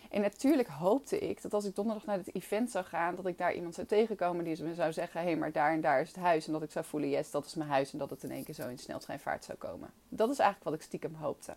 En 0.10 0.22
natuurlijk 0.22 0.68
hoopte 0.68 1.20
ik 1.20 1.42
dat 1.42 1.54
als 1.54 1.66
ik 1.66 1.76
donderdag 1.76 2.06
naar 2.06 2.18
het 2.18 2.36
event 2.36 2.72
zou 2.72 2.86
gaan, 2.86 3.16
dat 3.16 3.28
ik 3.28 3.38
daar 3.38 3.54
iemand 3.54 3.76
zou 3.76 3.88
tegenkomen 3.88 4.44
die 4.44 4.64
me 4.64 4.74
zou 4.74 4.94
zeggen: 4.94 5.22
hé, 5.22 5.28
hey, 5.28 5.36
maar 5.36 5.52
daar 5.52 5.72
en 5.72 5.82
daar 5.82 6.02
is 6.02 6.08
het 6.08 6.18
huis. 6.18 6.48
En 6.48 6.54
dat 6.54 6.64
ik 6.64 6.72
zou 6.72 6.86
voelen: 6.86 7.10
yes, 7.10 7.32
dat 7.32 7.46
is 7.46 7.56
mijn 7.56 7.70
huis. 7.70 7.94
En 7.94 7.98
dat 7.98 8.10
het 8.10 8.24
in 8.24 8.32
één 8.32 8.44
keer 8.44 8.54
zo 8.54 8.68
in 8.68 8.78
sneltreinvaart 8.78 9.46
zou 9.46 9.58
komen. 9.58 9.90
Dat 10.10 10.30
is 10.30 10.40
eigenlijk 10.40 10.70
wat 10.70 10.80
ik 10.80 10.86
stiekem 10.86 11.14
hoopte. 11.14 11.56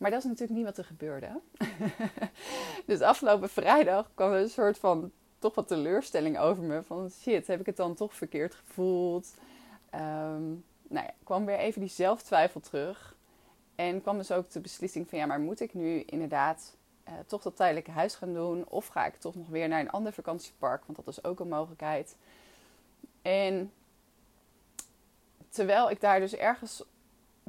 Maar 0.00 0.10
dat 0.10 0.18
is 0.18 0.24
natuurlijk 0.24 0.58
niet 0.58 0.64
wat 0.64 0.78
er 0.78 0.84
gebeurde. 0.84 1.40
dus 2.86 3.00
afgelopen 3.00 3.48
vrijdag 3.48 4.10
kwam 4.14 4.32
er 4.32 4.40
een 4.40 4.50
soort 4.50 4.78
van 4.78 5.12
toch 5.38 5.54
wat 5.54 5.68
teleurstelling 5.68 6.38
over 6.38 6.62
me. 6.62 6.82
Van 6.82 7.10
shit, 7.10 7.46
heb 7.46 7.60
ik 7.60 7.66
het 7.66 7.76
dan 7.76 7.94
toch 7.94 8.14
verkeerd 8.14 8.54
gevoeld? 8.54 9.34
Um, 9.94 10.64
nou 10.88 11.06
kwam 11.24 11.44
weer 11.44 11.58
even 11.58 11.80
die 11.80 11.90
zelftwijfel 11.90 12.60
terug. 12.60 13.16
En 13.74 14.02
kwam 14.02 14.16
dus 14.16 14.32
ook 14.32 14.50
de 14.50 14.60
beslissing 14.60 15.08
van 15.08 15.18
ja, 15.18 15.26
maar 15.26 15.40
moet 15.40 15.60
ik 15.60 15.74
nu 15.74 16.02
inderdaad 16.02 16.76
uh, 17.08 17.14
toch 17.26 17.42
dat 17.42 17.56
tijdelijke 17.56 17.90
huis 17.90 18.14
gaan 18.14 18.34
doen? 18.34 18.68
Of 18.68 18.86
ga 18.86 19.06
ik 19.06 19.16
toch 19.16 19.34
nog 19.34 19.48
weer 19.48 19.68
naar 19.68 19.80
een 19.80 19.90
ander 19.90 20.12
vakantiepark? 20.12 20.82
Want 20.84 20.96
dat 20.96 21.08
is 21.08 21.24
ook 21.24 21.40
een 21.40 21.48
mogelijkheid. 21.48 22.16
En 23.22 23.72
terwijl 25.48 25.90
ik 25.90 26.00
daar 26.00 26.20
dus 26.20 26.34
ergens 26.34 26.84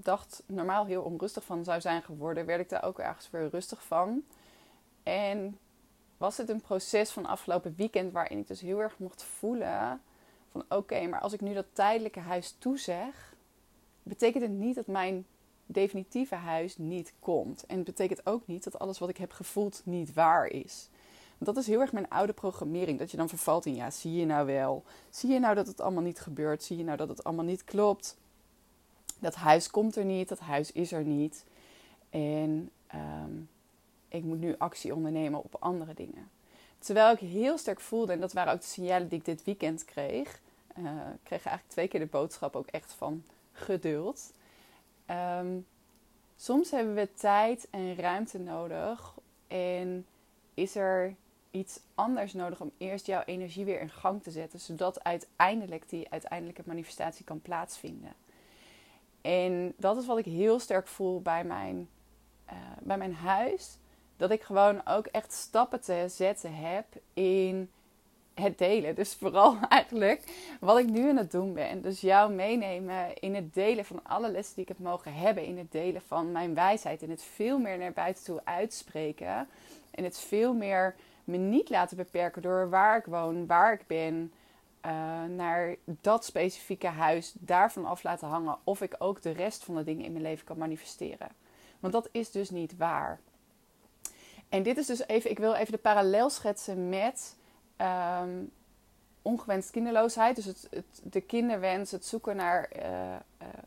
dacht 0.04 0.44
normaal 0.46 0.86
heel 0.86 1.02
onrustig 1.02 1.44
van 1.44 1.64
zou 1.64 1.82
zijn 1.82 2.02
geworden, 2.02 2.46
werd 2.46 2.60
ik 2.60 2.70
daar 2.70 2.84
ook 2.84 3.00
ergens 3.00 3.30
weer 3.30 3.50
rustig 3.50 3.84
van. 3.84 4.24
En 5.04 5.58
was 6.18 6.38
het 6.38 6.50
een 6.50 6.62
proces 6.62 7.10
van 7.10 7.26
afgelopen 7.26 7.74
weekend 7.78 8.12
waarin 8.12 8.38
ik 8.38 8.48
dus 8.48 8.62
heel 8.62 8.82
erg 8.82 8.98
mocht 8.98 9.24
voelen 9.24 10.02
van 10.52 10.64
oké, 10.70 11.08
maar 11.08 11.20
als 11.20 11.34
ik 11.34 11.42
nu 11.42 11.54
dat 11.54 11.66
tijdelijke 11.74 12.20
huis 12.20 12.56
toezeg, 12.58 13.34
betekent 14.04 14.44
het 14.44 14.52
niet 14.52 14.76
dat 14.76 14.88
mijn 14.88 15.26
definitieve 15.66 16.36
huis 16.36 16.78
niet 16.78 17.14
komt. 17.20 17.66
En 17.66 17.76
het 17.76 17.86
betekent 17.86 18.26
ook 18.26 18.48
niet 18.48 18.64
dat 18.64 18.80
alles 18.80 19.00
wat 19.00 19.10
ik 19.10 19.18
heb 19.18 19.32
gevoeld 19.32 19.82
niet 19.86 20.14
waar 20.14 20.48
is. 20.48 20.90
Want 21.38 21.56
dat 21.56 21.64
is 21.64 21.68
heel 21.68 21.80
erg 21.80 21.92
mijn 21.92 22.10
oude 22.10 22.34
programmering. 22.34 23.00
Dat 23.00 23.12
je 23.12 23.18
dan 23.18 23.30
vervalt 23.30 23.66
in 23.66 23.76
ja, 23.76 23.92
zie 23.92 24.14
je 24.14 24.26
nou 24.26 24.46
wel? 24.46 24.84
Zie 25.10 25.30
je 25.30 25.40
nou 25.40 25.56
dat 25.56 25.68
het 25.68 25.82
allemaal 25.82 26.04
niet 26.04 26.20
gebeurt? 26.20 26.64
Zie 26.64 26.78
je 26.78 26.84
nou 26.84 26.98
dat 26.98 27.08
het 27.08 27.24
allemaal 27.24 27.46
niet 27.46 27.64
klopt? 27.64 28.18
Dat 29.22 29.36
huis 29.36 29.70
komt 29.70 29.96
er 29.96 30.06
niet, 30.06 30.30
dat 30.30 30.40
huis 30.40 30.72
is 30.72 30.92
er 30.92 31.04
niet. 31.04 31.46
En 32.10 32.72
um, 32.96 33.50
ik 34.08 34.24
moet 34.24 34.40
nu 34.40 34.56
actie 34.58 34.96
ondernemen 34.96 35.44
op 35.44 35.56
andere 35.60 35.94
dingen. 35.94 36.30
Terwijl 36.80 37.14
ik 37.14 37.20
heel 37.20 37.58
sterk 37.58 37.80
voelde, 37.80 38.12
en 38.12 38.20
dat 38.20 38.34
waren 38.34 38.54
ook 38.54 38.62
de 38.62 38.66
signalen 38.66 39.08
die 39.08 39.20
ik 39.20 39.26
dit 39.26 39.44
weekend 39.44 39.86
kreeg. 39.86 40.40
Uh, 40.78 40.86
ik 41.14 41.20
kreeg 41.24 41.46
eigenlijk 41.46 41.68
twee 41.68 41.88
keer 41.88 42.00
de 42.00 42.06
boodschap 42.06 42.56
ook 42.56 42.68
echt 42.68 42.94
van 42.94 43.24
geduld. 43.52 44.34
Um, 45.40 45.66
soms 46.38 46.72
hebben 46.72 46.94
we 46.94 47.14
tijd 47.14 47.68
en 47.70 47.96
ruimte 47.96 48.40
nodig. 48.40 49.14
En 49.48 50.06
is 50.54 50.76
er 50.76 51.16
iets 51.52 51.80
anders 51.96 52.34
nodig 52.34 52.62
om 52.62 52.72
eerst 52.78 53.06
jouw 53.06 53.24
energie 53.26 53.66
weer 53.66 53.80
in 53.80 53.90
gang 53.90 54.24
te 54.24 54.32
zetten. 54.32 54.60
Zodat 54.60 55.04
uiteindelijk 55.04 55.90
die 55.90 56.10
uiteindelijke 56.10 56.64
manifestatie 56.66 57.26
kan 57.26 57.42
plaatsvinden. 57.42 58.14
En 59.22 59.74
dat 59.78 59.98
is 59.98 60.06
wat 60.06 60.18
ik 60.18 60.26
heel 60.26 60.60
sterk 60.60 60.88
voel 60.88 61.22
bij 61.22 61.44
mijn, 61.44 61.90
uh, 62.50 62.54
bij 62.80 62.98
mijn 62.98 63.14
huis. 63.14 63.78
dat 64.18 64.32
ik 64.32 64.42
gewoon 64.42 64.82
ook 64.86 65.06
echt 65.06 65.34
stappen 65.34 65.82
te 65.82 66.06
zetten 66.08 66.54
heb 66.54 66.86
in 67.14 67.70
het 68.34 68.58
delen. 68.58 68.96
Dus 68.96 69.14
vooral 69.16 69.58
eigenlijk 69.70 70.24
wat 70.60 70.78
ik 70.78 70.90
nu 70.90 71.10
aan 71.10 71.18
het 71.18 71.32
doen 71.32 71.54
ben. 71.54 71.82
Dus 71.82 72.02
jou 72.02 72.34
meenemen 72.34 73.14
in 73.20 73.36
het 73.36 73.54
delen 73.54 73.86
van 73.86 74.00
alle 74.04 74.32
lessen 74.32 74.56
die 74.56 74.64
ik 74.64 74.70
heb 74.70 74.80
mogen 74.80 75.14
hebben. 75.14 75.46
In 75.46 75.58
het 75.58 75.72
delen 75.72 76.02
van 76.02 76.32
mijn 76.32 76.54
wijsheid. 76.54 77.02
In 77.02 77.10
het 77.10 77.24
veel 77.24 77.60
meer 77.60 77.78
naar 77.78 77.92
buiten 77.92 78.24
toe 78.24 78.42
uitspreken. 78.44 79.48
En 79.92 80.04
het 80.04 80.20
veel 80.20 80.54
meer 80.54 80.96
me 81.24 81.38
niet 81.38 81.70
laten 81.70 81.98
beperken 81.98 82.42
door 82.42 82.70
waar 82.70 82.98
ik 82.98 83.06
woon, 83.06 83.46
waar 83.48 83.74
ik 83.74 83.88
ben. 83.88 84.32
Uh, 84.86 84.92
naar 85.24 85.76
dat 85.86 86.26
specifieke 86.26 86.88
huis, 86.88 87.34
daarvan 87.40 87.86
af 87.86 88.04
laten 88.04 88.28
hangen. 88.28 88.58
Of 88.64 88.82
ik 88.82 88.96
ook 88.98 89.22
de 89.22 89.32
rest 89.32 89.64
van 89.64 89.76
de 89.76 89.84
dingen 89.84 90.06
in 90.06 90.12
mijn 90.12 90.24
leven 90.24 90.46
kan 90.46 90.58
manifesteren. 90.58 91.30
Want 91.80 91.94
dat 91.94 92.10
is 92.12 92.32
dus 92.32 92.50
niet 92.50 92.78
waar. 92.78 93.20
En 94.50 94.64
dit 94.64 94.78
is 94.78 94.86
dus 94.86 95.08
even, 95.08 95.30
ik 95.30 95.40
wil 95.40 95.54
even 95.54 95.72
de 95.72 95.78
parallel 95.78 96.30
schetsen 96.30 96.90
met 96.90 97.36
um, 97.78 98.52
ongewenst 99.22 99.72
kinderloosheid. 99.72 100.36
Dus 100.36 100.46
het, 100.46 100.68
het, 100.72 101.02
de 101.04 101.22
kinderwens, 101.22 101.92
het 101.92 102.06
zoeken, 102.06 102.36
naar, 102.36 102.70
uh, 102.76 102.84
uh, 102.84 103.18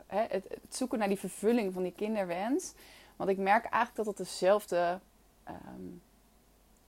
het, 0.07 0.31
het, 0.31 0.75
zoeken 0.75 0.99
naar 0.99 1.07
die 1.07 1.19
vervulling 1.19 1.73
van 1.73 1.83
die 1.83 1.93
kinderwens. 1.95 2.73
Want 3.15 3.29
ik 3.29 3.37
merk 3.37 3.63
eigenlijk 3.63 3.95
dat 3.95 4.05
het 4.05 4.17
dezelfde. 4.17 4.99
Um, 5.47 6.01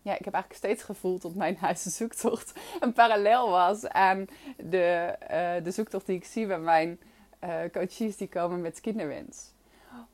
ja, 0.08 0.18
ik 0.18 0.26
heb 0.26 0.34
eigenlijk 0.34 0.64
steeds 0.64 0.84
gevoeld 0.84 1.22
dat 1.22 1.36
mijn 1.36 1.58
huizenzoektocht 1.60 2.54
een 2.80 2.94
parallel 2.94 3.50
was 3.50 3.88
aan 3.88 4.26
de, 4.58 5.16
uh, 5.22 5.64
de 5.64 5.72
zoektocht 5.72 6.06
die 6.06 6.16
ik 6.16 6.26
zie 6.26 6.48
bij 6.48 6.60
mijn 6.60 7.00
coaches 7.72 8.18
die 8.18 8.28
komen 8.28 8.62
met 8.62 8.82
kinderwens 8.82 9.52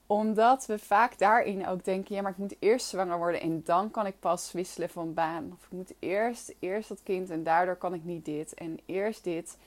omdat 0.07 0.65
we 0.65 0.79
vaak 0.79 1.17
daarin 1.17 1.67
ook 1.67 1.83
denken: 1.83 2.15
ja, 2.15 2.21
maar 2.21 2.31
ik 2.31 2.38
moet 2.38 2.55
eerst 2.59 2.88
zwanger 2.88 3.17
worden 3.17 3.41
en 3.41 3.62
dan 3.63 3.91
kan 3.91 4.05
ik 4.05 4.19
pas 4.19 4.51
wisselen 4.51 4.89
van 4.89 5.13
baan. 5.13 5.51
Of 5.53 5.65
ik 5.65 5.71
moet 5.71 5.93
eerst, 6.00 6.55
eerst 6.59 6.89
dat 6.89 7.03
kind 7.03 7.29
en 7.29 7.43
daardoor 7.43 7.75
kan 7.75 7.93
ik 7.93 8.03
niet 8.03 8.25
dit 8.25 8.53
en 8.53 8.79
eerst 8.85 9.23
dit. 9.23 9.57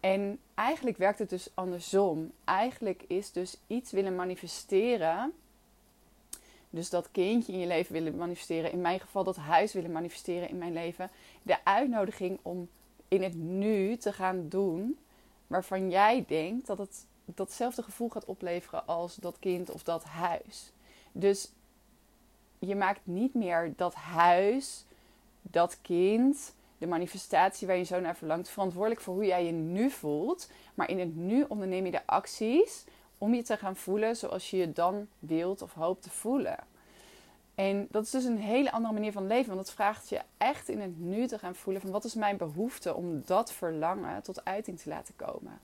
En 0.00 0.38
eigenlijk 0.54 0.96
werkt 0.96 1.18
het 1.18 1.30
dus 1.30 1.50
andersom. 1.54 2.32
Eigenlijk 2.44 3.04
is 3.06 3.32
dus 3.32 3.60
iets 3.66 3.90
willen 3.90 4.14
manifesteren. 4.14 5.32
Dus 6.70 6.90
dat 6.90 7.10
kindje 7.10 7.52
in 7.52 7.58
je 7.58 7.66
leven 7.66 7.92
willen 7.92 8.16
manifesteren. 8.16 8.72
In 8.72 8.80
mijn 8.80 9.00
geval 9.00 9.24
dat 9.24 9.36
huis 9.36 9.72
willen 9.72 9.92
manifesteren 9.92 10.48
in 10.48 10.58
mijn 10.58 10.72
leven. 10.72 11.10
De 11.42 11.64
uitnodiging 11.64 12.38
om 12.42 12.68
in 13.08 13.22
het 13.22 13.34
nu 13.34 13.96
te 13.96 14.12
gaan 14.12 14.48
doen 14.48 14.98
waarvan 15.46 15.90
jij 15.90 16.24
denkt 16.28 16.66
dat 16.66 16.78
het 16.78 17.06
datzelfde 17.24 17.82
gevoel 17.82 18.08
gaat 18.08 18.24
opleveren 18.24 18.86
als 18.86 19.14
dat 19.14 19.38
kind 19.38 19.70
of 19.70 19.82
dat 19.82 20.04
huis. 20.04 20.72
Dus 21.12 21.52
je 22.58 22.76
maakt 22.76 23.00
niet 23.04 23.34
meer 23.34 23.72
dat 23.76 23.94
huis, 23.94 24.84
dat 25.42 25.78
kind, 25.80 26.54
de 26.78 26.86
manifestatie 26.86 27.66
waar 27.66 27.76
je 27.76 27.84
zo 27.84 28.00
naar 28.00 28.16
verlangt, 28.16 28.48
verantwoordelijk 28.48 29.00
voor 29.00 29.14
hoe 29.14 29.24
jij 29.24 29.44
je 29.44 29.52
nu 29.52 29.90
voelt. 29.90 30.50
Maar 30.74 30.90
in 30.90 30.98
het 30.98 31.16
nu 31.16 31.44
onderneem 31.48 31.84
je 31.84 31.90
de 31.90 32.06
acties 32.06 32.84
om 33.18 33.34
je 33.34 33.42
te 33.42 33.56
gaan 33.56 33.76
voelen 33.76 34.16
zoals 34.16 34.50
je 34.50 34.56
je 34.56 34.72
dan 34.72 35.06
wilt 35.18 35.62
of 35.62 35.72
hoopt 35.72 36.02
te 36.02 36.10
voelen. 36.10 36.58
En 37.54 37.86
dat 37.90 38.04
is 38.04 38.10
dus 38.10 38.24
een 38.24 38.38
hele 38.38 38.72
andere 38.72 38.94
manier 38.94 39.12
van 39.12 39.26
leven. 39.26 39.54
Want 39.54 39.66
dat 39.66 39.74
vraagt 39.74 40.08
je 40.08 40.20
echt 40.36 40.68
in 40.68 40.80
het 40.80 40.98
nu 40.98 41.26
te 41.26 41.38
gaan 41.38 41.54
voelen 41.54 41.82
van 41.82 41.90
wat 41.90 42.04
is 42.04 42.14
mijn 42.14 42.36
behoefte 42.36 42.94
om 42.94 43.22
dat 43.26 43.52
verlangen 43.52 44.22
tot 44.22 44.44
uiting 44.44 44.78
te 44.80 44.88
laten 44.88 45.16
komen. 45.16 45.60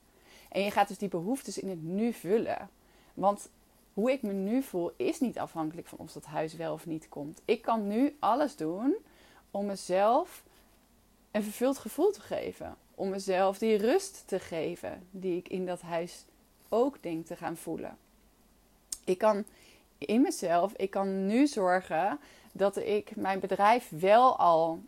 En 0.49 0.62
je 0.62 0.70
gaat 0.70 0.88
dus 0.88 0.99
die 0.99 1.08
behoeftes 1.08 1.58
in 1.58 1.68
het 1.68 1.82
nu 1.82 2.12
vullen. 2.12 2.68
Want 3.14 3.49
hoe 3.92 4.12
ik 4.12 4.23
me 4.23 4.32
nu 4.32 4.62
voel 4.62 4.92
is 4.96 5.20
niet 5.20 5.38
afhankelijk 5.38 5.87
van 5.87 5.99
of 5.99 6.12
dat 6.12 6.25
huis 6.25 6.54
wel 6.54 6.73
of 6.73 6.87
niet 6.87 7.08
komt. 7.08 7.40
Ik 7.44 7.62
kan 7.62 7.88
nu 7.88 8.16
alles 8.18 8.56
doen 8.56 8.96
om 9.50 9.66
mezelf 9.66 10.42
een 11.30 11.42
vervuld 11.42 11.78
gevoel 11.78 12.11
te 12.11 12.20
geven. 12.20 12.76
Om 12.94 13.08
mezelf 13.08 13.58
die 13.58 13.76
rust 13.76 14.23
te 14.26 14.38
geven 14.40 15.06
die 15.11 15.37
ik 15.37 15.49
in 15.49 15.66
dat 15.66 15.80
huis 15.80 16.25
ook 16.68 17.02
denk 17.02 17.26
te 17.26 17.37
gaan 17.37 17.56
voelen. 17.56 17.97
Ik 19.04 19.18
kan 19.18 19.44
in 19.99 20.21
mezelf, 20.21 20.73
ik 20.76 20.90
kan 20.90 21.26
nu 21.26 21.47
zorgen 21.47 22.18
dat 22.52 22.76
ik 22.76 23.16
mijn 23.16 23.40
bedrijf 23.40 23.90
wel 23.90 24.38
al 24.38 24.80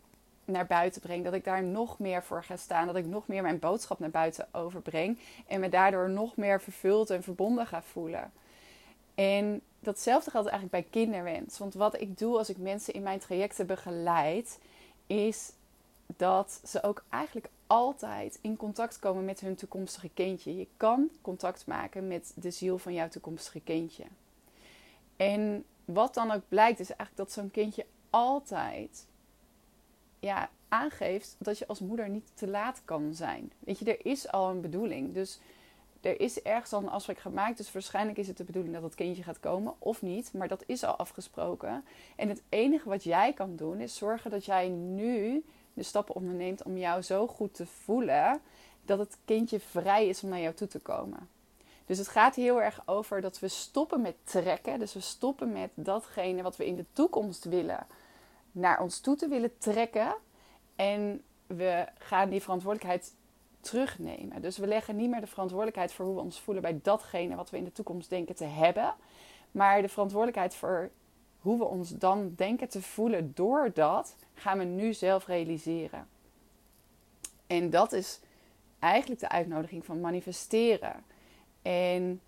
naar 0.47 0.65
buiten 0.65 1.01
breng. 1.01 1.23
Dat 1.23 1.33
ik 1.33 1.43
daar 1.43 1.63
nog 1.63 1.99
meer 1.99 2.23
voor 2.23 2.43
ga 2.43 2.57
staan. 2.57 2.85
Dat 2.85 2.95
ik 2.95 3.05
nog 3.05 3.27
meer 3.27 3.41
mijn 3.41 3.59
boodschap 3.59 3.99
naar 3.99 4.09
buiten 4.09 4.47
overbreng. 4.51 5.19
En 5.47 5.59
me 5.59 5.69
daardoor 5.69 6.09
nog 6.09 6.35
meer 6.35 6.61
vervuld 6.61 7.09
en 7.09 7.23
verbonden 7.23 7.67
ga 7.67 7.81
voelen. 7.81 8.31
En 9.15 9.61
datzelfde 9.79 10.31
geldt 10.31 10.49
eigenlijk 10.49 10.83
bij 10.83 11.01
kinderwens. 11.01 11.57
Want 11.57 11.73
wat 11.73 12.01
ik 12.01 12.17
doe 12.17 12.37
als 12.37 12.49
ik 12.49 12.57
mensen 12.57 12.93
in 12.93 13.03
mijn 13.03 13.19
trajecten 13.19 13.67
begeleid, 13.67 14.59
is 15.07 15.51
dat 16.15 16.61
ze 16.65 16.83
ook 16.83 17.03
eigenlijk 17.09 17.49
altijd 17.67 18.39
in 18.41 18.55
contact 18.55 18.99
komen 18.99 19.25
met 19.25 19.39
hun 19.39 19.55
toekomstige 19.55 20.09
kindje. 20.13 20.57
Je 20.57 20.67
kan 20.77 21.09
contact 21.21 21.65
maken 21.65 22.07
met 22.07 22.31
de 22.35 22.51
ziel 22.51 22.77
van 22.77 22.93
jouw 22.93 23.07
toekomstige 23.07 23.59
kindje. 23.59 24.03
En 25.15 25.65
wat 25.85 26.13
dan 26.13 26.31
ook 26.31 26.43
blijkt, 26.47 26.79
is 26.79 26.89
eigenlijk 26.89 27.17
dat 27.17 27.31
zo'n 27.31 27.51
kindje 27.51 27.85
altijd 28.09 29.05
ja, 30.19 30.49
aangeeft 30.67 31.35
dat 31.39 31.57
je 31.57 31.67
als 31.67 31.79
moeder 31.79 32.09
niet 32.09 32.31
te 32.33 32.47
laat 32.47 32.81
kan 32.85 33.13
zijn. 33.13 33.51
Weet 33.59 33.79
je, 33.79 33.85
er 33.85 34.05
is 34.05 34.31
al 34.31 34.49
een 34.49 34.61
bedoeling. 34.61 35.13
Dus 35.13 35.39
er 36.01 36.19
is 36.19 36.41
ergens 36.41 36.73
al 36.73 36.81
een 36.81 36.89
afspraak 36.89 37.19
gemaakt. 37.19 37.57
Dus 37.57 37.71
waarschijnlijk 37.71 38.17
is 38.17 38.27
het 38.27 38.37
de 38.37 38.43
bedoeling 38.43 38.73
dat 38.73 38.83
het 38.83 38.95
kindje 38.95 39.23
gaat 39.23 39.39
komen 39.39 39.73
of 39.79 40.01
niet. 40.01 40.33
Maar 40.33 40.47
dat 40.47 40.63
is 40.65 40.83
al 40.83 40.95
afgesproken. 40.95 41.83
En 42.15 42.29
het 42.29 42.41
enige 42.49 42.89
wat 42.89 43.03
jij 43.03 43.33
kan 43.33 43.55
doen 43.55 43.79
is 43.79 43.95
zorgen 43.95 44.31
dat 44.31 44.45
jij 44.45 44.69
nu 44.69 45.43
de 45.77 45.83
stappen 45.83 46.15
onderneemt 46.15 46.63
om 46.63 46.77
jou 46.77 47.01
zo 47.01 47.27
goed 47.27 47.53
te 47.53 47.65
voelen 47.65 48.41
dat 48.85 48.99
het 48.99 49.17
kindje 49.25 49.59
vrij 49.59 50.07
is 50.07 50.23
om 50.23 50.29
naar 50.29 50.39
jou 50.39 50.53
toe 50.53 50.67
te 50.67 50.79
komen. 50.79 51.29
Dus 51.85 51.97
het 51.97 52.07
gaat 52.07 52.35
heel 52.35 52.61
erg 52.61 52.81
over 52.85 53.21
dat 53.21 53.39
we 53.39 53.47
stoppen 53.47 54.01
met 54.01 54.15
trekken. 54.23 54.79
Dus 54.79 54.93
we 54.93 54.99
stoppen 54.99 55.51
met 55.51 55.69
datgene 55.73 56.41
wat 56.41 56.57
we 56.57 56.65
in 56.65 56.75
de 56.75 56.85
toekomst 56.93 57.43
willen 57.43 57.87
naar 58.51 58.81
ons 58.81 58.99
toe 58.99 59.15
te 59.15 59.27
willen 59.27 59.57
trekken. 59.57 60.15
En 60.75 61.23
we 61.47 61.85
gaan 61.97 62.29
die 62.29 62.41
verantwoordelijkheid 62.41 63.13
terugnemen. 63.59 64.41
Dus 64.41 64.57
we 64.57 64.67
leggen 64.67 64.95
niet 64.95 65.09
meer 65.09 65.21
de 65.21 65.27
verantwoordelijkheid 65.27 65.93
voor 65.93 66.05
hoe 66.05 66.15
we 66.15 66.21
ons 66.21 66.39
voelen 66.39 66.63
bij 66.63 66.79
datgene 66.83 67.35
wat 67.35 67.49
we 67.49 67.57
in 67.57 67.63
de 67.63 67.71
toekomst 67.71 68.09
denken 68.09 68.35
te 68.35 68.43
hebben. 68.43 68.93
Maar 69.51 69.81
de 69.81 69.89
verantwoordelijkheid 69.89 70.55
voor 70.55 70.89
hoe 71.39 71.57
we 71.57 71.65
ons 71.65 71.89
dan 71.89 72.33
denken 72.35 72.69
te 72.69 72.81
voelen 72.81 73.31
door 73.35 73.71
gaan 74.37 74.57
we 74.57 74.63
nu 74.63 74.93
zelf 74.93 75.25
realiseren. 75.25 76.07
En 77.47 77.69
dat 77.69 77.91
is 77.91 78.19
eigenlijk 78.79 79.21
de 79.21 79.29
uitnodiging 79.29 79.85
van 79.85 80.01
manifesteren. 80.01 81.03
En 81.61 82.21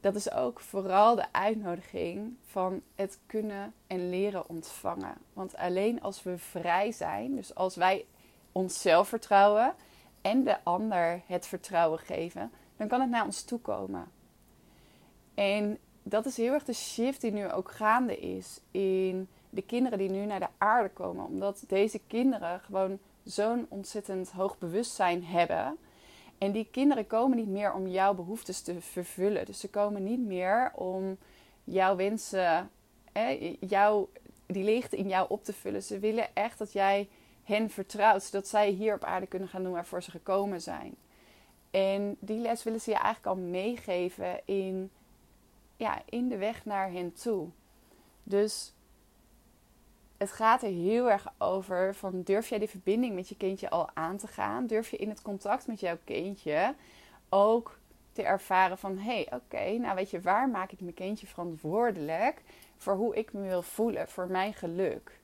dat 0.00 0.14
is 0.14 0.32
ook 0.32 0.60
vooral 0.60 1.14
de 1.14 1.32
uitnodiging 1.32 2.36
van 2.46 2.82
het 2.94 3.18
kunnen 3.26 3.74
en 3.86 4.10
leren 4.10 4.48
ontvangen. 4.48 5.14
Want 5.32 5.56
alleen 5.56 6.00
als 6.02 6.22
we 6.22 6.38
vrij 6.38 6.92
zijn, 6.92 7.36
dus 7.36 7.54
als 7.54 7.76
wij 7.76 8.04
onszelf 8.52 9.08
vertrouwen 9.08 9.74
en 10.20 10.44
de 10.44 10.64
ander 10.64 11.22
het 11.26 11.46
vertrouwen 11.46 11.98
geven, 11.98 12.50
dan 12.76 12.88
kan 12.88 13.00
het 13.00 13.10
naar 13.10 13.24
ons 13.24 13.42
toe 13.42 13.60
komen. 13.60 14.10
En 15.34 15.78
dat 16.02 16.26
is 16.26 16.36
heel 16.36 16.52
erg 16.52 16.64
de 16.64 16.72
shift 16.72 17.20
die 17.20 17.32
nu 17.32 17.50
ook 17.50 17.70
gaande 17.70 18.18
is 18.18 18.60
in 18.70 19.28
de 19.54 19.62
kinderen 19.62 19.98
die 19.98 20.10
nu 20.10 20.24
naar 20.24 20.40
de 20.40 20.48
aarde 20.58 20.88
komen. 20.88 21.24
Omdat 21.24 21.64
deze 21.66 22.00
kinderen 22.06 22.60
gewoon 22.60 22.98
zo'n 23.22 23.66
ontzettend 23.68 24.30
hoog 24.30 24.58
bewustzijn 24.58 25.24
hebben 25.24 25.78
en 26.42 26.52
die 26.52 26.68
kinderen 26.70 27.06
komen 27.06 27.36
niet 27.36 27.48
meer 27.48 27.72
om 27.72 27.88
jouw 27.88 28.14
behoeftes 28.14 28.60
te 28.60 28.80
vervullen. 28.80 29.46
Dus 29.46 29.60
ze 29.60 29.68
komen 29.68 30.04
niet 30.04 30.20
meer 30.20 30.72
om 30.74 31.16
jouw 31.64 31.96
wensen, 31.96 32.70
hè, 33.12 33.56
jou, 33.60 34.06
die 34.46 34.64
leegte 34.64 34.96
in 34.96 35.08
jou 35.08 35.26
op 35.28 35.44
te 35.44 35.52
vullen. 35.52 35.82
Ze 35.82 35.98
willen 35.98 36.34
echt 36.34 36.58
dat 36.58 36.72
jij 36.72 37.08
hen 37.44 37.70
vertrouwt, 37.70 38.22
zodat 38.22 38.48
zij 38.48 38.70
hier 38.70 38.94
op 38.94 39.04
aarde 39.04 39.26
kunnen 39.26 39.48
gaan 39.48 39.62
doen 39.62 39.72
waarvoor 39.72 40.02
ze 40.02 40.10
gekomen 40.10 40.60
zijn. 40.60 40.94
En 41.70 42.16
die 42.18 42.38
les 42.38 42.62
willen 42.62 42.80
ze 42.80 42.90
je 42.90 42.96
eigenlijk 42.96 43.26
al 43.26 43.42
meegeven 43.42 44.40
in, 44.44 44.90
ja, 45.76 46.02
in 46.08 46.28
de 46.28 46.36
weg 46.36 46.64
naar 46.64 46.90
hen 46.90 47.12
toe. 47.12 47.48
Dus 48.22 48.72
het 50.22 50.32
gaat 50.32 50.62
er 50.62 50.68
heel 50.68 51.10
erg 51.10 51.32
over 51.38 51.94
van 51.94 52.22
durf 52.22 52.48
jij 52.48 52.58
die 52.58 52.68
verbinding 52.68 53.14
met 53.14 53.28
je 53.28 53.36
kindje 53.36 53.70
al 53.70 53.88
aan 53.94 54.16
te 54.16 54.26
gaan? 54.26 54.66
Durf 54.66 54.90
je 54.90 54.96
in 54.96 55.08
het 55.08 55.22
contact 55.22 55.66
met 55.66 55.80
jouw 55.80 55.98
kindje 56.04 56.74
ook 57.28 57.78
te 58.12 58.22
ervaren 58.22 58.78
van 58.78 58.98
hé, 58.98 59.24
hey, 59.24 59.28
oké, 59.32 59.78
nou 59.78 59.94
weet 59.94 60.10
je, 60.10 60.20
waar 60.20 60.48
maak 60.48 60.72
ik 60.72 60.80
mijn 60.80 60.94
kindje 60.94 61.26
verantwoordelijk 61.26 62.42
voor 62.76 62.94
hoe 62.94 63.16
ik 63.16 63.32
me 63.32 63.40
wil 63.40 63.62
voelen, 63.62 64.08
voor 64.08 64.26
mijn 64.26 64.54
geluk? 64.54 65.20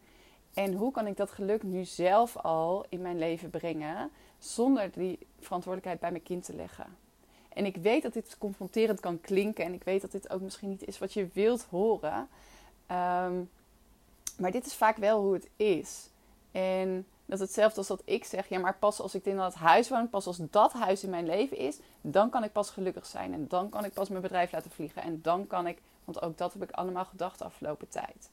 En 0.55 0.75
hoe 0.75 0.93
kan 0.93 1.07
ik 1.07 1.17
dat 1.17 1.31
geluk 1.31 1.63
nu 1.63 1.85
zelf 1.85 2.37
al 2.37 2.87
in 2.89 3.03
mijn 3.03 3.19
leven 3.19 3.51
brengen 3.51 4.11
zonder 4.39 4.91
die 4.93 5.19
verantwoordelijkheid 5.41 6.01
bij 6.01 6.11
mijn 6.11 6.23
kind 6.23 6.45
te 6.45 6.55
leggen? 6.55 6.97
En 7.49 7.65
ik 7.65 7.77
weet 7.77 8.03
dat 8.03 8.13
dit 8.13 8.39
confronterend 8.39 9.01
kan 9.01 9.21
klinken 9.21 9.65
en 9.65 9.73
ik 9.73 9.83
weet 9.85 10.01
dat 10.01 10.13
dit 10.13 10.31
ook 10.31 10.41
misschien 10.41 10.69
niet 10.69 10.87
is 10.87 10.99
wat 10.99 11.13
je 11.13 11.29
wilt 11.33 11.67
horen. 11.71 12.29
Um, 12.91 13.51
Maar 14.39 14.51
dit 14.51 14.67
is 14.67 14.75
vaak 14.75 14.97
wel 14.97 15.21
hoe 15.21 15.33
het 15.33 15.49
is. 15.57 16.11
En 16.51 17.07
dat 17.25 17.41
is 17.41 17.45
hetzelfde 17.45 17.79
als 17.79 17.87
dat 17.87 18.03
ik 18.05 18.25
zeg, 18.25 18.49
ja, 18.49 18.59
maar 18.59 18.77
pas 18.79 19.01
als 19.01 19.15
ik 19.15 19.25
in 19.25 19.37
dat 19.37 19.55
huis 19.55 19.89
woon, 19.89 20.09
pas 20.09 20.27
als 20.27 20.39
dat 20.51 20.73
huis 20.73 21.05
in 21.05 21.11
mijn 21.11 21.27
leven 21.27 21.57
is, 21.57 21.79
dan 22.01 22.31
kan 22.31 22.45
ik 22.45 22.53
pas 22.53 22.71
gelukkig 22.71 23.07
zijn. 23.07 23.33
En 23.33 23.49
dan 23.49 23.69
kan 23.69 23.85
ik 23.85 23.93
pas 23.93 24.09
mijn 24.09 24.23
bedrijf 24.23 24.53
laten 24.53 24.71
vliegen. 24.71 25.03
En 25.03 25.23
dan 25.23 25.47
kan 25.47 25.67
ik, 25.67 25.79
want 26.05 26.23
ook 26.23 26.39
dat 26.39 26.53
heb 26.53 26.63
ik 26.63 26.71
allemaal 26.71 27.05
gedacht 27.05 27.39
de 27.39 27.45
afgelopen 27.45 27.89
tijd. 27.89 28.31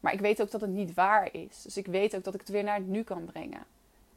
Maar 0.00 0.12
ik 0.12 0.20
weet 0.20 0.42
ook 0.42 0.50
dat 0.50 0.60
het 0.60 0.70
niet 0.70 0.94
waar 0.94 1.34
is. 1.34 1.62
Dus 1.62 1.76
ik 1.76 1.86
weet 1.86 2.16
ook 2.16 2.24
dat 2.24 2.34
ik 2.34 2.40
het 2.40 2.48
weer 2.48 2.64
naar 2.64 2.76
het 2.76 2.86
nu 2.86 3.02
kan 3.02 3.24
brengen. 3.24 3.64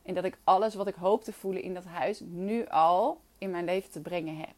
En 0.04 0.14
dat 0.14 0.24
ik 0.24 0.38
alles 0.44 0.76
wat 0.76 0.88
ik 0.88 0.96
hoop 0.96 1.24
te 1.24 1.34
voelen 1.34 1.62
in 1.62 1.74
dat 1.74 1.86
huis 1.86 2.20
nu 2.26 2.68
al 2.68 3.22
in 3.38 3.52
mijn 3.52 3.66
leven 3.66 3.92
te 3.92 4.02
brengen 4.02 4.38
heb. 4.38 4.56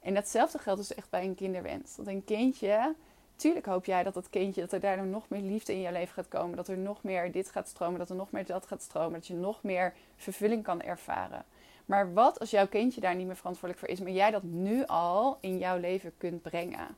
En 0.00 0.14
datzelfde 0.14 0.58
geldt 0.58 0.80
dus 0.80 0.94
echt 0.94 1.10
bij 1.10 1.24
een 1.24 1.34
kinderwens. 1.34 1.96
Dat 1.96 2.06
een 2.06 2.24
kindje, 2.24 2.94
tuurlijk 3.40 3.66
hoop 3.66 3.84
jij 3.84 4.02
dat 4.02 4.14
dat 4.14 4.30
kindje, 4.30 4.60
dat 4.60 4.72
er 4.72 4.80
daardoor 4.80 5.06
nog 5.06 5.28
meer 5.28 5.40
liefde 5.40 5.72
in 5.72 5.80
je 5.80 5.92
leven 5.92 6.14
gaat 6.14 6.28
komen. 6.28 6.56
Dat 6.56 6.68
er 6.68 6.78
nog 6.78 7.02
meer 7.02 7.32
dit 7.32 7.50
gaat 7.50 7.68
stromen, 7.68 7.98
dat 7.98 8.10
er 8.10 8.16
nog 8.16 8.30
meer 8.30 8.46
dat 8.46 8.66
gaat 8.66 8.82
stromen. 8.82 9.12
Dat 9.12 9.26
je 9.26 9.34
nog 9.34 9.62
meer 9.62 9.94
vervulling 10.16 10.62
kan 10.62 10.82
ervaren. 10.82 11.44
Maar 11.86 12.12
wat 12.12 12.40
als 12.40 12.50
jouw 12.50 12.66
kindje 12.66 13.00
daar 13.00 13.14
niet 13.14 13.26
meer 13.26 13.36
verantwoordelijk 13.36 13.86
voor 13.86 13.94
is, 13.96 14.00
maar 14.00 14.12
jij 14.12 14.30
dat 14.30 14.42
nu 14.42 14.86
al 14.86 15.38
in 15.40 15.58
jouw 15.58 15.78
leven 15.78 16.12
kunt 16.16 16.42
brengen? 16.42 16.96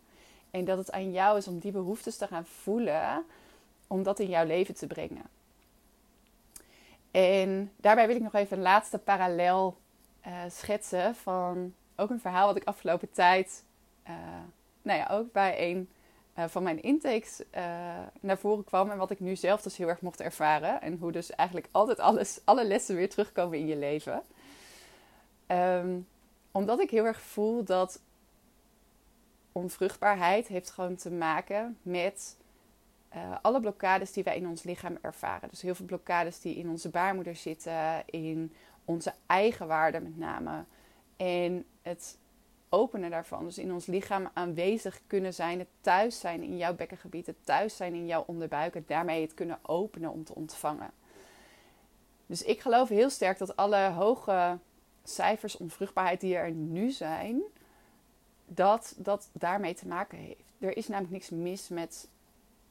En 0.50 0.64
dat 0.64 0.78
het 0.78 0.92
aan 0.92 1.12
jou 1.12 1.38
is 1.38 1.48
om 1.48 1.58
die 1.58 1.72
behoeftes 1.72 2.16
te 2.16 2.26
gaan 2.26 2.44
voelen, 2.44 3.24
om 3.86 4.02
dat 4.02 4.18
in 4.18 4.28
jouw 4.28 4.46
leven 4.46 4.74
te 4.74 4.86
brengen. 4.86 5.24
En 7.10 7.72
daarbij 7.76 8.06
wil 8.06 8.16
ik 8.16 8.22
nog 8.22 8.34
even 8.34 8.56
een 8.56 8.62
laatste 8.62 8.98
parallel 8.98 9.76
uh, 10.26 10.32
schetsen 10.48 11.14
van 11.14 11.74
ook 11.96 12.10
een 12.10 12.20
verhaal 12.20 12.46
wat 12.46 12.56
ik 12.56 12.64
afgelopen 12.64 13.12
tijd, 13.12 13.64
uh, 14.08 14.14
nou 14.82 14.98
ja, 14.98 15.08
ook 15.10 15.32
bij 15.32 15.70
een 15.70 15.88
uh, 16.38 16.44
van 16.48 16.62
mijn 16.62 16.82
intakes 16.82 17.42
naar 18.20 18.38
voren 18.38 18.64
kwam. 18.64 18.90
En 18.90 18.98
wat 18.98 19.10
ik 19.10 19.20
nu 19.20 19.36
zelf 19.36 19.62
dus 19.62 19.76
heel 19.76 19.88
erg 19.88 20.00
mocht 20.00 20.20
ervaren. 20.20 20.80
En 20.80 20.96
hoe 20.98 21.12
dus 21.12 21.30
eigenlijk 21.30 21.68
altijd 21.72 22.00
alles, 22.00 22.40
alle 22.44 22.64
lessen 22.64 22.96
weer 22.96 23.08
terugkomen 23.08 23.58
in 23.58 23.66
je 23.66 23.76
leven. 23.76 24.22
Um, 25.46 26.08
omdat 26.52 26.80
ik 26.80 26.90
heel 26.90 27.04
erg 27.04 27.20
voel 27.20 27.64
dat 27.64 28.00
onvruchtbaarheid 29.52 30.46
heeft 30.46 30.70
gewoon 30.70 30.96
te 30.96 31.10
maken 31.10 31.78
met 31.82 32.36
uh, 33.14 33.36
alle 33.42 33.60
blokkades 33.60 34.12
die 34.12 34.24
wij 34.24 34.36
in 34.36 34.48
ons 34.48 34.62
lichaam 34.62 34.98
ervaren. 35.00 35.48
Dus 35.48 35.62
heel 35.62 35.74
veel 35.74 35.86
blokkades 35.86 36.40
die 36.40 36.56
in 36.56 36.68
onze 36.68 36.88
baarmoeder 36.88 37.36
zitten, 37.36 38.02
in 38.06 38.52
onze 38.84 39.12
eigen 39.26 39.66
waarde 39.66 40.00
met 40.00 40.18
name. 40.18 40.64
En 41.16 41.64
het 41.82 42.18
openen 42.72 43.10
daarvan, 43.10 43.44
dus 43.44 43.58
in 43.58 43.72
ons 43.72 43.86
lichaam 43.86 44.30
aanwezig 44.32 45.00
kunnen 45.06 45.34
zijn, 45.34 45.58
het 45.58 45.68
thuis 45.80 46.20
zijn 46.20 46.42
in 46.42 46.56
jouw 46.56 46.74
bekkengebied, 46.74 47.26
het 47.26 47.44
thuis 47.44 47.76
zijn 47.76 47.94
in 47.94 48.06
jouw 48.06 48.24
onderbuik 48.26 48.74
en 48.74 48.84
daarmee 48.86 49.22
het 49.22 49.34
kunnen 49.34 49.58
openen 49.62 50.10
om 50.10 50.24
te 50.24 50.34
ontvangen. 50.34 50.90
Dus 52.26 52.42
ik 52.42 52.60
geloof 52.60 52.88
heel 52.88 53.10
sterk 53.10 53.38
dat 53.38 53.56
alle 53.56 53.90
hoge 53.90 54.58
cijfers 55.04 55.56
onvruchtbaarheid 55.56 56.20
die 56.20 56.36
er 56.36 56.50
nu 56.50 56.90
zijn, 56.90 57.42
dat 58.46 58.94
dat 58.98 59.30
daarmee 59.32 59.74
te 59.74 59.86
maken 59.86 60.18
heeft. 60.18 60.42
Er 60.58 60.76
is 60.76 60.88
namelijk 60.88 61.12
niks 61.12 61.30
mis 61.30 61.68
met 61.68 62.08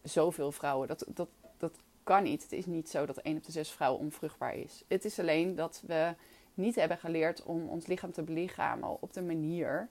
zoveel 0.02 0.52
vrouwen. 0.52 0.88
Dat, 0.88 1.06
dat, 1.08 1.30
dat 1.58 1.74
kan 2.04 2.24
niet. 2.24 2.44
Het 2.44 2.52
is 2.52 2.66
niet 2.66 2.90
zo 2.90 3.06
dat 3.06 3.18
1 3.18 3.38
op 3.38 3.44
de 3.44 3.52
6 3.52 3.70
vrouwen 3.70 4.02
onvruchtbaar 4.02 4.56
is. 4.56 4.84
Het 4.88 5.06
is 5.06 5.20
alleen 5.20 5.56
dat 5.56 5.84
we 5.86 6.14
niet 6.54 6.76
hebben 6.76 6.98
geleerd 6.98 7.44
om 7.44 7.68
ons 7.68 7.86
lichaam 7.86 8.12
te 8.12 8.24
belichamen 8.24 9.02
op 9.02 9.14
de 9.14 9.22
manier 9.22 9.90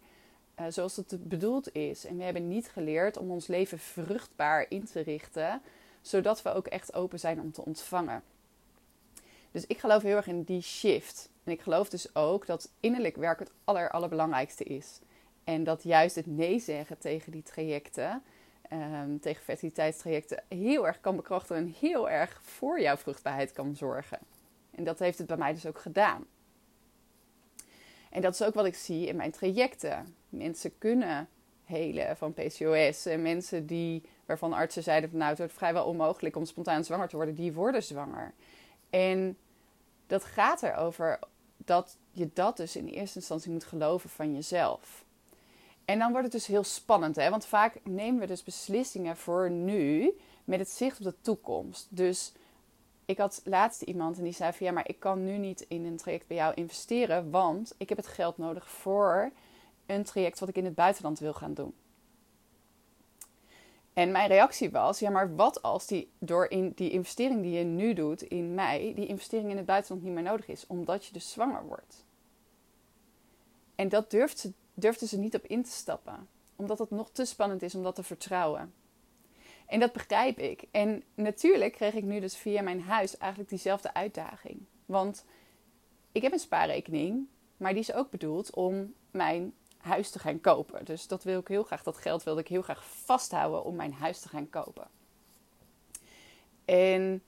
uh, 0.60 0.66
zoals 0.68 0.96
het 0.96 1.28
bedoeld 1.28 1.74
is. 1.74 2.04
En 2.04 2.16
we 2.16 2.22
hebben 2.22 2.48
niet 2.48 2.68
geleerd 2.68 3.16
om 3.16 3.30
ons 3.30 3.46
leven 3.46 3.78
vruchtbaar 3.78 4.66
in 4.68 4.84
te 4.84 5.00
richten, 5.00 5.62
zodat 6.00 6.42
we 6.42 6.54
ook 6.54 6.66
echt 6.66 6.94
open 6.94 7.18
zijn 7.18 7.40
om 7.40 7.52
te 7.52 7.64
ontvangen. 7.64 8.22
Dus 9.50 9.66
ik 9.66 9.78
geloof 9.78 10.02
heel 10.02 10.16
erg 10.16 10.26
in 10.26 10.42
die 10.42 10.60
shift. 10.60 11.30
En 11.44 11.52
ik 11.52 11.60
geloof 11.60 11.88
dus 11.88 12.14
ook 12.14 12.46
dat 12.46 12.70
innerlijk 12.80 13.16
werk 13.16 13.38
het 13.38 13.50
aller, 13.64 13.90
allerbelangrijkste 13.90 14.64
is. 14.64 15.00
En 15.44 15.64
dat 15.64 15.82
juist 15.82 16.14
het 16.14 16.26
nee 16.26 16.58
zeggen 16.58 16.98
tegen 16.98 17.32
die 17.32 17.42
trajecten, 17.42 18.22
um, 18.72 19.20
tegen 19.20 19.44
fertiliteitstrajecten, 19.44 20.42
heel 20.48 20.86
erg 20.86 21.00
kan 21.00 21.16
bekrachtigen 21.16 21.62
en 21.62 21.74
heel 21.80 22.10
erg 22.10 22.40
voor 22.42 22.80
jouw 22.80 22.96
vruchtbaarheid 22.96 23.52
kan 23.52 23.76
zorgen. 23.76 24.18
En 24.70 24.84
dat 24.84 24.98
heeft 24.98 25.18
het 25.18 25.26
bij 25.26 25.36
mij 25.36 25.52
dus 25.52 25.66
ook 25.66 25.78
gedaan. 25.78 26.26
En 28.10 28.20
dat 28.20 28.34
is 28.34 28.42
ook 28.42 28.54
wat 28.54 28.64
ik 28.64 28.74
zie 28.74 29.06
in 29.06 29.16
mijn 29.16 29.30
trajecten. 29.30 30.14
Mensen 30.28 30.78
kunnen 30.78 31.28
helen 31.64 32.16
van 32.16 32.34
PCOS. 32.34 33.06
En 33.06 33.22
mensen 33.22 33.66
die, 33.66 34.02
waarvan 34.26 34.52
artsen 34.52 34.82
zeiden 34.82 35.10
van 35.10 35.18
nou 35.18 35.30
het 35.30 35.38
wordt 35.38 35.54
vrijwel 35.54 35.84
onmogelijk 35.84 36.36
om 36.36 36.44
spontaan 36.44 36.84
zwanger 36.84 37.08
te 37.08 37.16
worden, 37.16 37.34
die 37.34 37.52
worden 37.52 37.82
zwanger. 37.82 38.34
En 38.90 39.38
dat 40.06 40.24
gaat 40.24 40.62
erover 40.62 41.18
dat 41.56 41.98
je 42.12 42.30
dat 42.32 42.56
dus 42.56 42.76
in 42.76 42.86
eerste 42.86 43.18
instantie 43.18 43.50
moet 43.50 43.64
geloven 43.64 44.10
van 44.10 44.34
jezelf. 44.34 45.04
En 45.84 45.98
dan 45.98 46.10
wordt 46.10 46.24
het 46.24 46.32
dus 46.32 46.46
heel 46.46 46.64
spannend, 46.64 47.16
hè? 47.16 47.30
want 47.30 47.46
vaak 47.46 47.80
nemen 47.84 48.20
we 48.20 48.26
dus 48.26 48.42
beslissingen 48.42 49.16
voor 49.16 49.50
nu 49.50 50.18
met 50.44 50.58
het 50.58 50.70
zicht 50.70 50.98
op 50.98 51.04
de 51.04 51.14
toekomst. 51.20 51.86
Dus 51.88 52.32
ik 53.10 53.18
had 53.18 53.40
laatst 53.44 53.82
iemand 53.82 54.18
en 54.18 54.24
die 54.24 54.32
zei 54.32 54.52
van 54.52 54.66
ja, 54.66 54.72
maar 54.72 54.88
ik 54.88 55.00
kan 55.00 55.24
nu 55.24 55.38
niet 55.38 55.60
in 55.60 55.84
een 55.84 55.96
traject 55.96 56.26
bij 56.26 56.36
jou 56.36 56.54
investeren, 56.54 57.30
want 57.30 57.74
ik 57.76 57.88
heb 57.88 57.98
het 57.98 58.06
geld 58.06 58.38
nodig 58.38 58.70
voor 58.70 59.30
een 59.86 60.04
traject 60.04 60.38
wat 60.38 60.48
ik 60.48 60.56
in 60.56 60.64
het 60.64 60.74
buitenland 60.74 61.18
wil 61.18 61.32
gaan 61.32 61.54
doen. 61.54 61.74
En 63.92 64.10
mijn 64.10 64.28
reactie 64.28 64.70
was: 64.70 64.98
ja, 64.98 65.10
maar 65.10 65.34
wat 65.34 65.62
als 65.62 65.86
die 65.86 66.10
door 66.18 66.46
in 66.50 66.72
die 66.74 66.90
investering 66.90 67.42
die 67.42 67.52
je 67.52 67.64
nu 67.64 67.94
doet 67.94 68.22
in 68.22 68.54
mei, 68.54 68.94
die 68.94 69.06
investering 69.06 69.50
in 69.50 69.56
het 69.56 69.66
buitenland 69.66 70.02
niet 70.02 70.14
meer 70.14 70.22
nodig 70.22 70.48
is, 70.48 70.66
omdat 70.66 71.06
je 71.06 71.12
dus 71.12 71.30
zwanger 71.30 71.66
wordt? 71.66 72.04
En 73.74 73.88
dat 73.88 74.10
durft 74.10 74.38
ze 74.38 74.52
durfde 74.74 75.06
ze 75.06 75.18
niet 75.18 75.34
op 75.34 75.44
in 75.44 75.62
te 75.62 75.70
stappen. 75.70 76.28
Omdat 76.56 76.78
het 76.78 76.90
nog 76.90 77.10
te 77.10 77.24
spannend 77.24 77.62
is 77.62 77.74
om 77.74 77.82
dat 77.82 77.94
te 77.94 78.02
vertrouwen. 78.02 78.72
En 79.70 79.80
dat 79.80 79.92
begrijp 79.92 80.38
ik. 80.38 80.64
En 80.70 81.02
natuurlijk 81.14 81.72
kreeg 81.72 81.94
ik 81.94 82.04
nu 82.04 82.20
dus 82.20 82.36
via 82.36 82.62
mijn 82.62 82.80
huis 82.80 83.16
eigenlijk 83.16 83.50
diezelfde 83.50 83.94
uitdaging. 83.94 84.60
Want 84.86 85.24
ik 86.12 86.22
heb 86.22 86.32
een 86.32 86.38
spaarrekening, 86.38 87.26
maar 87.56 87.72
die 87.72 87.80
is 87.80 87.92
ook 87.92 88.10
bedoeld 88.10 88.54
om 88.54 88.94
mijn 89.10 89.54
huis 89.76 90.10
te 90.10 90.18
gaan 90.18 90.40
kopen. 90.40 90.84
Dus 90.84 91.06
dat 91.06 91.24
wil 91.24 91.40
ik 91.40 91.48
heel 91.48 91.62
graag, 91.62 91.82
dat 91.82 91.96
geld 91.96 92.22
wilde 92.22 92.40
ik 92.40 92.48
heel 92.48 92.62
graag 92.62 92.84
vasthouden 92.86 93.64
om 93.64 93.76
mijn 93.76 93.92
huis 93.92 94.20
te 94.20 94.28
gaan 94.28 94.50
kopen. 94.50 94.88
En 96.64 97.22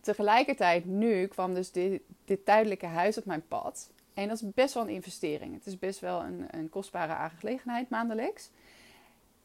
tegelijkertijd 0.00 0.84
nu 0.84 1.26
kwam 1.26 1.54
dus 1.54 1.72
dit, 1.72 2.02
dit 2.24 2.44
tijdelijke 2.44 2.86
huis 2.86 3.18
op 3.18 3.24
mijn 3.24 3.46
pad. 3.48 3.90
En 4.14 4.28
dat 4.28 4.42
is 4.42 4.52
best 4.54 4.74
wel 4.74 4.82
een 4.82 4.94
investering. 4.94 5.54
Het 5.54 5.66
is 5.66 5.78
best 5.78 6.00
wel 6.00 6.22
een, 6.22 6.46
een 6.50 6.68
kostbare 6.68 7.12
aangelegenheid 7.12 7.90
maandelijks. 7.90 8.50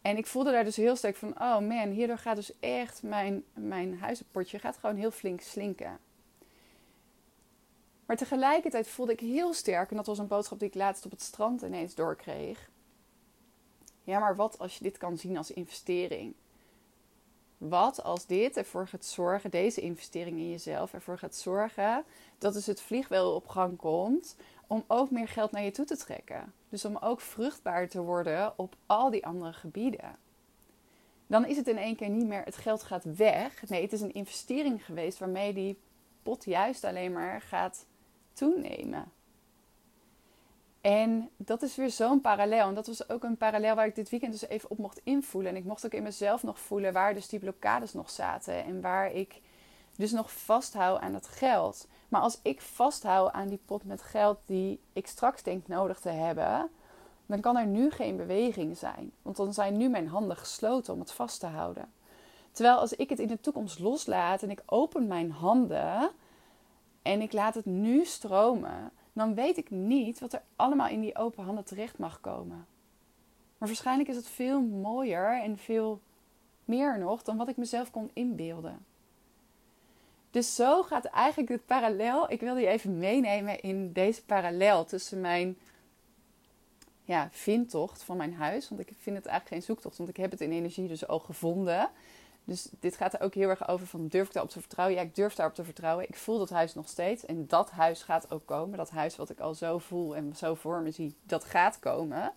En 0.07 0.17
ik 0.17 0.27
voelde 0.27 0.51
daar 0.51 0.63
dus 0.63 0.75
heel 0.75 0.95
sterk 0.95 1.15
van, 1.15 1.41
oh 1.41 1.59
man, 1.59 1.89
hierdoor 1.89 2.17
gaat 2.17 2.35
dus 2.35 2.59
echt 2.59 3.03
mijn, 3.03 3.43
mijn 3.53 3.99
huizenpotje 3.99 4.59
gaat 4.59 4.77
gewoon 4.77 4.95
heel 4.95 5.11
flink 5.11 5.41
slinken. 5.41 5.99
Maar 8.05 8.17
tegelijkertijd 8.17 8.87
voelde 8.87 9.11
ik 9.11 9.19
heel 9.19 9.53
sterk, 9.53 9.89
en 9.89 9.95
dat 9.95 10.05
was 10.05 10.17
een 10.17 10.27
boodschap 10.27 10.59
die 10.59 10.67
ik 10.67 10.75
laatst 10.75 11.05
op 11.05 11.11
het 11.11 11.21
strand 11.21 11.61
ineens 11.61 11.95
doorkreeg. 11.95 12.69
Ja, 14.03 14.19
maar 14.19 14.35
wat 14.35 14.59
als 14.59 14.77
je 14.77 14.83
dit 14.83 14.97
kan 14.97 15.17
zien 15.17 15.37
als 15.37 15.51
investering? 15.51 16.33
Wat 17.57 18.03
als 18.03 18.25
dit 18.25 18.57
ervoor 18.57 18.87
gaat 18.87 19.05
zorgen, 19.05 19.51
deze 19.51 19.81
investering 19.81 20.37
in 20.37 20.49
jezelf, 20.49 20.93
ervoor 20.93 21.17
gaat 21.17 21.35
zorgen 21.35 22.03
dat 22.37 22.53
dus 22.53 22.65
het 22.65 22.81
vliegwiel 22.81 23.35
op 23.35 23.47
gang 23.47 23.77
komt 23.77 24.35
om 24.67 24.83
ook 24.87 25.11
meer 25.11 25.27
geld 25.27 25.51
naar 25.51 25.63
je 25.63 25.71
toe 25.71 25.85
te 25.85 25.97
trekken. 25.97 26.53
Dus 26.69 26.85
om 26.85 26.97
ook 26.97 27.21
vruchtbaar 27.21 27.87
te 27.87 28.01
worden 28.01 28.53
op 28.55 28.75
al 28.85 29.09
die 29.09 29.25
andere 29.25 29.53
gebieden. 29.53 30.15
Dan 31.27 31.45
is 31.45 31.57
het 31.57 31.67
in 31.67 31.77
één 31.77 31.95
keer 31.95 32.09
niet 32.09 32.27
meer 32.27 32.43
het 32.43 32.57
geld 32.57 32.83
gaat 32.83 33.03
weg. 33.15 33.69
Nee, 33.69 33.81
het 33.81 33.93
is 33.93 34.01
een 34.01 34.13
investering 34.13 34.85
geweest 34.85 35.17
waarmee 35.17 35.53
die 35.53 35.79
pot 36.23 36.45
juist 36.45 36.83
alleen 36.83 37.11
maar 37.11 37.41
gaat 37.41 37.85
toenemen. 38.33 39.11
En 40.81 41.29
dat 41.37 41.61
is 41.61 41.75
weer 41.75 41.89
zo'n 41.89 42.21
parallel. 42.21 42.67
En 42.67 42.75
dat 42.75 42.87
was 42.87 43.09
ook 43.09 43.23
een 43.23 43.37
parallel 43.37 43.75
waar 43.75 43.85
ik 43.85 43.95
dit 43.95 44.09
weekend 44.09 44.31
dus 44.31 44.47
even 44.47 44.69
op 44.69 44.77
mocht 44.77 45.01
invoelen. 45.03 45.51
En 45.51 45.57
ik 45.57 45.63
mocht 45.63 45.85
ook 45.85 45.93
in 45.93 46.03
mezelf 46.03 46.43
nog 46.43 46.59
voelen 46.59 46.93
waar 46.93 47.13
dus 47.13 47.27
die 47.27 47.39
blokkades 47.39 47.93
nog 47.93 48.09
zaten. 48.09 48.63
En 48.63 48.81
waar 48.81 49.11
ik 49.11 49.41
dus 49.95 50.11
nog 50.11 50.31
vasthoud 50.31 50.99
aan 50.99 51.13
het 51.13 51.27
geld. 51.27 51.87
Maar 52.07 52.21
als 52.21 52.39
ik 52.41 52.61
vasthoud 52.61 53.31
aan 53.31 53.47
die 53.47 53.59
pot 53.65 53.83
met 53.83 54.01
geld 54.01 54.39
die 54.45 54.79
ik 54.93 55.07
straks 55.07 55.43
denk 55.43 55.67
nodig 55.67 55.99
te 55.99 56.09
hebben, 56.09 56.69
dan 57.25 57.39
kan 57.39 57.57
er 57.57 57.65
nu 57.65 57.91
geen 57.91 58.17
beweging 58.17 58.77
zijn. 58.77 59.11
Want 59.21 59.37
dan 59.37 59.53
zijn 59.53 59.77
nu 59.77 59.89
mijn 59.89 60.07
handen 60.07 60.37
gesloten 60.37 60.93
om 60.93 60.99
het 60.99 61.11
vast 61.11 61.39
te 61.39 61.45
houden. 61.45 61.91
Terwijl 62.51 62.77
als 62.77 62.93
ik 62.93 63.09
het 63.09 63.19
in 63.19 63.27
de 63.27 63.39
toekomst 63.39 63.79
loslaat 63.79 64.43
en 64.43 64.49
ik 64.49 64.63
open 64.65 65.07
mijn 65.07 65.31
handen 65.31 66.09
en 67.01 67.21
ik 67.21 67.33
laat 67.33 67.55
het 67.55 67.65
nu 67.65 68.05
stromen, 68.05 68.91
dan 69.13 69.35
weet 69.35 69.57
ik 69.57 69.69
niet 69.69 70.19
wat 70.19 70.33
er 70.33 70.41
allemaal 70.55 70.87
in 70.87 71.01
die 71.01 71.17
open 71.17 71.43
handen 71.43 71.65
terecht 71.65 71.97
mag 71.97 72.21
komen. 72.21 72.67
Maar 73.57 73.67
waarschijnlijk 73.67 74.09
is 74.09 74.15
het 74.15 74.27
veel 74.27 74.61
mooier 74.61 75.41
en 75.41 75.57
veel 75.57 76.01
Meer 76.67 76.99
nog 76.99 77.23
dan 77.23 77.37
wat 77.37 77.47
ik 77.47 77.57
mezelf 77.57 77.91
kon 77.91 78.09
inbeelden. 78.13 78.85
Dus 80.37 80.55
zo 80.55 80.83
gaat 80.83 81.05
eigenlijk 81.05 81.49
het 81.49 81.65
parallel. 81.65 82.31
Ik 82.31 82.39
wilde 82.39 82.59
je 82.59 82.67
even 82.67 82.97
meenemen 82.97 83.59
in 83.59 83.91
deze 83.91 84.25
parallel 84.25 84.85
tussen 84.85 85.21
mijn 85.21 85.57
ja, 87.03 87.29
vindtocht 87.31 88.03
van 88.03 88.17
mijn 88.17 88.33
huis. 88.33 88.69
Want 88.69 88.81
ik 88.81 88.87
vind 88.87 89.15
het 89.15 89.25
eigenlijk 89.25 89.47
geen 89.47 89.61
zoektocht, 89.75 89.97
want 89.97 90.09
ik 90.09 90.17
heb 90.17 90.31
het 90.31 90.41
in 90.41 90.51
energie 90.51 90.87
dus 90.87 91.07
al 91.07 91.19
gevonden. 91.19 91.89
Dus 92.43 92.69
dit 92.79 92.95
gaat 92.95 93.13
er 93.13 93.21
ook 93.21 93.33
heel 93.33 93.49
erg 93.49 93.67
over 93.67 93.87
van 93.87 94.07
durf 94.07 94.27
ik 94.27 94.33
daarop 94.33 94.51
te 94.51 94.59
vertrouwen? 94.59 94.95
Ja, 94.95 95.01
ik 95.01 95.15
durf 95.15 95.35
daarop 95.35 95.55
te 95.55 95.63
vertrouwen. 95.63 96.07
Ik 96.07 96.15
voel 96.15 96.37
dat 96.37 96.49
huis 96.49 96.73
nog 96.73 96.89
steeds. 96.89 97.25
En 97.25 97.47
dat 97.47 97.71
huis 97.71 98.03
gaat 98.03 98.31
ook 98.31 98.45
komen. 98.45 98.77
Dat 98.77 98.89
huis 98.89 99.15
wat 99.15 99.29
ik 99.29 99.39
al 99.39 99.53
zo 99.53 99.77
voel 99.77 100.15
en 100.15 100.35
zo 100.35 100.55
voor 100.55 100.81
me 100.81 100.91
zie, 100.91 101.15
dat 101.23 101.43
gaat 101.43 101.79
komen. 101.79 102.33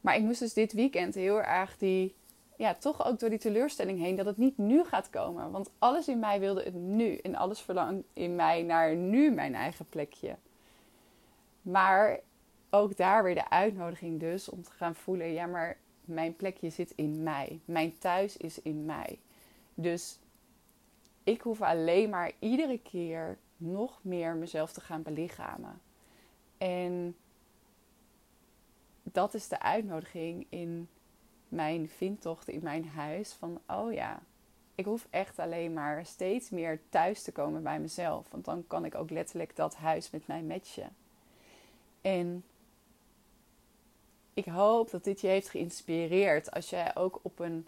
Maar 0.00 0.16
ik 0.16 0.22
moest 0.22 0.40
dus 0.40 0.52
dit 0.52 0.72
weekend 0.72 1.14
heel 1.14 1.42
erg 1.42 1.76
die, 1.76 2.14
ja, 2.56 2.74
toch 2.74 3.06
ook 3.06 3.18
door 3.18 3.30
die 3.30 3.38
teleurstelling 3.38 3.98
heen, 3.98 4.16
dat 4.16 4.26
het 4.26 4.36
niet 4.36 4.58
nu 4.58 4.84
gaat 4.84 5.10
komen. 5.10 5.50
Want 5.50 5.70
alles 5.78 6.08
in 6.08 6.18
mij 6.18 6.40
wilde 6.40 6.62
het 6.62 6.74
nu. 6.74 7.16
En 7.16 7.34
alles 7.34 7.60
verlangt 7.60 8.04
in 8.12 8.34
mij 8.34 8.62
naar 8.62 8.94
nu 8.94 9.30
mijn 9.30 9.54
eigen 9.54 9.84
plekje. 9.84 10.36
Maar 11.62 12.20
ook 12.70 12.96
daar 12.96 13.22
weer 13.22 13.34
de 13.34 13.50
uitnodiging 13.50 14.20
dus 14.20 14.48
om 14.48 14.62
te 14.62 14.70
gaan 14.70 14.94
voelen, 14.94 15.32
ja, 15.32 15.46
maar 15.46 15.76
mijn 16.04 16.36
plekje 16.36 16.70
zit 16.70 16.92
in 16.94 17.22
mij. 17.22 17.60
Mijn 17.64 17.98
thuis 17.98 18.36
is 18.36 18.62
in 18.62 18.84
mij. 18.84 19.18
Dus 19.74 20.18
ik 21.24 21.40
hoef 21.40 21.62
alleen 21.62 22.10
maar 22.10 22.32
iedere 22.38 22.78
keer 22.78 23.38
nog 23.56 23.98
meer 24.02 24.34
mezelf 24.34 24.72
te 24.72 24.80
gaan 24.80 25.02
belichamen. 25.02 25.80
En 26.58 27.16
dat 29.02 29.34
is 29.34 29.48
de 29.48 29.60
uitnodiging 29.60 30.46
in 30.48 30.88
mijn 31.48 31.88
vindtocht 31.88 32.48
in 32.48 32.60
mijn 32.62 32.88
huis. 32.88 33.32
Van 33.32 33.60
oh 33.66 33.92
ja, 33.92 34.22
ik 34.74 34.84
hoef 34.84 35.06
echt 35.10 35.38
alleen 35.38 35.72
maar 35.72 36.06
steeds 36.06 36.50
meer 36.50 36.80
thuis 36.88 37.22
te 37.22 37.32
komen 37.32 37.62
bij 37.62 37.80
mezelf. 37.80 38.26
Want 38.30 38.44
dan 38.44 38.64
kan 38.66 38.84
ik 38.84 38.94
ook 38.94 39.10
letterlijk 39.10 39.56
dat 39.56 39.74
huis 39.74 40.10
met 40.10 40.26
mij 40.26 40.42
matchen. 40.42 40.96
En 42.00 42.44
ik 44.34 44.44
hoop 44.44 44.90
dat 44.90 45.04
dit 45.04 45.20
je 45.20 45.26
heeft 45.26 45.48
geïnspireerd. 45.48 46.50
Als 46.50 46.70
jij 46.70 46.96
ook 46.96 47.18
op 47.22 47.38
een 47.38 47.66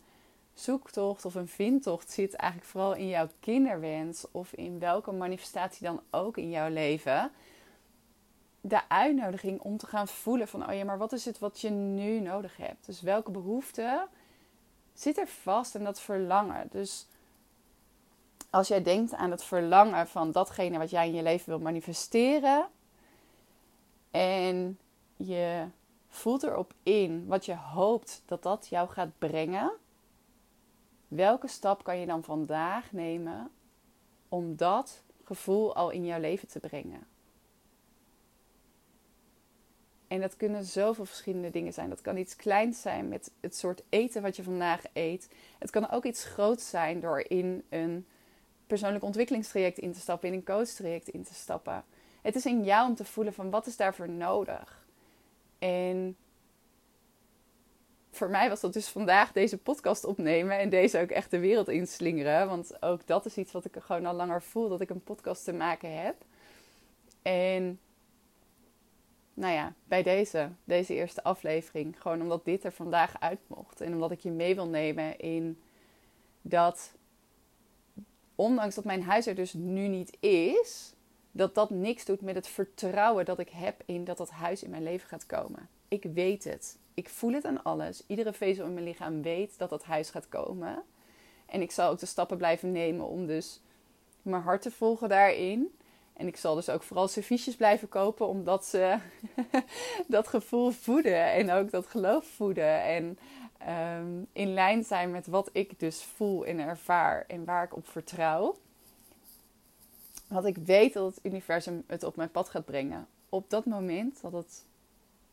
zoektocht 0.55 1.25
of 1.25 1.35
een 1.35 1.49
vindtocht 1.49 2.11
zit, 2.11 2.35
eigenlijk 2.35 2.71
vooral 2.71 2.95
in 2.95 3.09
jouw 3.09 3.29
kinderwens 3.41 4.27
of 4.31 4.53
in 4.53 4.79
welke 4.79 5.13
manifestatie 5.13 5.87
dan 5.87 6.01
ook 6.11 6.37
in 6.37 6.51
jouw 6.51 6.69
leven. 6.69 7.31
De 8.61 8.89
uitnodiging 8.89 9.61
om 9.61 9.77
te 9.77 9.87
gaan 9.87 10.09
voelen 10.09 10.49
van, 10.49 10.69
oh 10.69 10.75
ja, 10.75 10.85
maar 10.85 10.99
wat 10.99 11.13
is 11.13 11.25
het 11.25 11.39
wat 11.39 11.61
je 11.61 11.71
nu 11.71 12.21
nodig 12.21 12.57
hebt? 12.57 12.87
Dus 12.87 13.01
welke 13.01 13.31
behoefte 13.31 14.07
zit 14.93 15.19
er 15.19 15.29
vast 15.29 15.75
en 15.75 15.85
dat 15.85 16.01
verlangen? 16.01 16.67
Dus 16.71 17.07
als 18.51 18.69
jij 18.69 18.83
denkt 18.83 19.15
aan 19.15 19.31
het 19.31 19.45
verlangen 19.45 20.09
van 20.09 20.33
datgene 20.33 20.79
wat 20.79 20.91
jij 20.91 21.07
in 21.07 21.15
je 21.15 21.23
leven 21.23 21.49
wil 21.49 21.59
manifesteren 21.59 22.69
en 24.11 24.79
je 25.17 25.67
voelt 26.09 26.43
erop 26.43 26.73
in 26.83 27.27
wat 27.27 27.45
je 27.45 27.55
hoopt 27.55 28.23
dat 28.27 28.43
dat 28.43 28.67
jou 28.69 28.89
gaat 28.89 29.19
brengen. 29.19 29.73
Welke 31.09 31.49
stap 31.49 31.85
kan 31.85 31.99
je 31.99 32.07
dan 32.07 32.23
vandaag 32.23 32.93
nemen 32.93 33.51
om 34.29 34.57
dat 34.57 35.03
gevoel 35.25 35.75
al 35.75 35.91
in 35.91 36.05
jouw 36.05 36.21
leven 36.21 36.49
te 36.49 36.61
brengen? 36.61 37.07
En 40.09 40.21
dat 40.21 40.37
kunnen 40.37 40.65
zoveel 40.65 41.05
verschillende 41.05 41.51
dingen 41.51 41.73
zijn. 41.73 41.89
Dat 41.89 42.01
kan 42.01 42.17
iets 42.17 42.37
kleins 42.37 42.81
zijn 42.81 43.09
met 43.09 43.31
het 43.41 43.57
soort 43.57 43.83
eten 43.89 44.23
wat 44.23 44.37
je 44.37 44.43
vandaag 44.43 44.83
eet. 44.93 45.29
Het 45.59 45.71
kan 45.71 45.91
ook 45.91 46.05
iets 46.05 46.25
groots 46.25 46.71
zijn 46.71 47.01
door 47.01 47.25
in 47.29 47.65
een 47.69 48.07
persoonlijk 48.67 49.05
ontwikkelingstraject 49.05 49.79
in 49.79 49.93
te 49.93 50.01
stappen, 50.01 50.29
in 50.29 50.35
een 50.35 50.45
coachtraject 50.45 51.09
in 51.09 51.25
te 51.25 51.35
stappen. 51.35 51.85
Het 52.23 52.35
is 52.35 52.47
in 52.47 52.65
jou 52.65 52.89
om 52.89 52.95
te 52.95 53.05
voelen 53.05 53.33
van 53.33 53.51
wat 53.51 53.67
is 53.67 53.77
daarvoor 53.77 54.09
nodig. 54.09 54.87
En 55.59 56.17
voor 58.11 58.29
mij 58.31 58.49
was 58.49 58.61
dat 58.61 58.73
dus 58.73 58.89
vandaag 58.89 59.33
deze 59.33 59.59
podcast 59.59 60.05
opnemen 60.05 60.59
en 60.59 60.69
deze 60.69 61.01
ook 61.01 61.11
echt 61.11 61.31
de 61.31 61.39
wereld 61.39 61.69
inslingeren. 61.69 62.49
Want 62.49 62.83
ook 62.83 63.07
dat 63.07 63.27
is 63.27 63.37
iets 63.37 63.53
wat 63.53 63.65
ik 63.65 63.77
gewoon 63.79 64.07
al 64.07 64.15
langer 64.15 64.43
voel, 64.43 64.69
dat 64.69 64.81
ik 64.81 64.91
een 64.91 65.03
podcast 65.03 65.45
te 65.45 65.53
maken 65.53 66.03
heb. 66.03 66.15
En 67.23 67.81
nou 69.39 69.53
ja, 69.53 69.75
bij 69.85 70.03
deze, 70.03 70.51
deze 70.65 70.95
eerste 70.95 71.23
aflevering, 71.23 72.03
gewoon 72.03 72.23
omdat 72.23 72.45
dit 72.45 72.65
er 72.65 72.73
vandaag 72.73 73.21
uit 73.21 73.39
mocht. 73.47 73.81
En 73.81 73.93
omdat 73.93 74.11
ik 74.11 74.21
je 74.21 74.31
mee 74.31 74.55
wil 74.55 74.69
nemen 74.69 75.19
in 75.19 75.63
dat, 76.43 76.93
ondanks 78.35 78.75
dat 78.75 78.85
mijn 78.85 79.03
huis 79.03 79.27
er 79.27 79.35
dus 79.35 79.53
nu 79.53 79.89
niet 79.89 80.17
is, 80.21 80.95
dat 81.31 81.55
dat 81.55 81.71
niks 81.71 82.05
doet 82.05 82.21
met 82.21 82.35
het 82.35 82.49
vertrouwen 82.49 83.25
dat 83.25 83.39
ik 83.39 83.49
heb 83.49 83.83
in 83.87 84.05
dat 84.05 84.17
dat 84.17 84.31
huis 84.31 84.63
in 84.63 84.71
mijn 84.71 84.83
leven 84.83 85.09
gaat 85.09 85.27
komen. 85.27 85.69
Ik 85.89 86.05
weet 86.05 86.45
het. 86.45 86.79
Ik 86.95 87.09
voel 87.09 87.33
het 87.33 87.45
aan 87.45 87.63
alles. 87.63 88.05
Iedere 88.07 88.33
vezel 88.33 88.67
in 88.67 88.75
mijn 88.75 88.87
lichaam 88.87 89.23
weet 89.23 89.59
dat 89.59 89.71
dat 89.71 89.85
huis 89.85 90.11
gaat 90.11 90.29
komen. 90.29 90.83
En 91.47 91.61
ik 91.61 91.71
zal 91.71 91.91
ook 91.91 91.99
de 91.99 92.07
stappen 92.07 92.37
blijven 92.37 92.73
nemen 92.73 93.07
om 93.07 93.27
dus 93.27 93.61
mijn 94.23 94.43
hart 94.43 94.63
te 94.63 94.71
volgen 94.71 95.09
daarin. 95.09 95.78
En 96.19 96.27
ik 96.27 96.37
zal 96.37 96.55
dus 96.55 96.69
ook 96.69 96.83
vooral 96.83 97.09
serviesjes 97.09 97.57
blijven 97.57 97.89
kopen, 97.89 98.27
omdat 98.27 98.67
ze 98.67 98.99
dat 100.07 100.29
gevoel 100.29 100.71
voeden 100.71 101.33
en 101.33 101.51
ook 101.51 101.71
dat 101.71 101.87
geloof 101.87 102.27
voeden. 102.27 102.83
En 102.83 103.19
ehm, 103.59 104.23
in 104.33 104.55
lijn 104.55 104.85
zijn 104.85 105.11
met 105.11 105.27
wat 105.27 105.51
ik 105.53 105.79
dus 105.81 106.03
voel 106.03 106.47
en 106.47 106.59
ervaar 106.59 107.25
en 107.27 107.45
waar 107.45 107.65
ik 107.65 107.77
op 107.77 107.89
vertrouw. 107.89 108.57
Want 110.29 110.47
ik 110.47 110.57
weet 110.57 110.93
dat 110.93 111.15
het 111.15 111.25
universum 111.25 111.85
het 111.87 112.03
op 112.03 112.17
mijn 112.17 112.31
pad 112.31 112.49
gaat 112.49 112.65
brengen. 112.65 113.07
Op 113.29 113.51
dat 113.51 113.65
moment 113.65 114.21
dat 114.21 114.33
het 114.33 114.65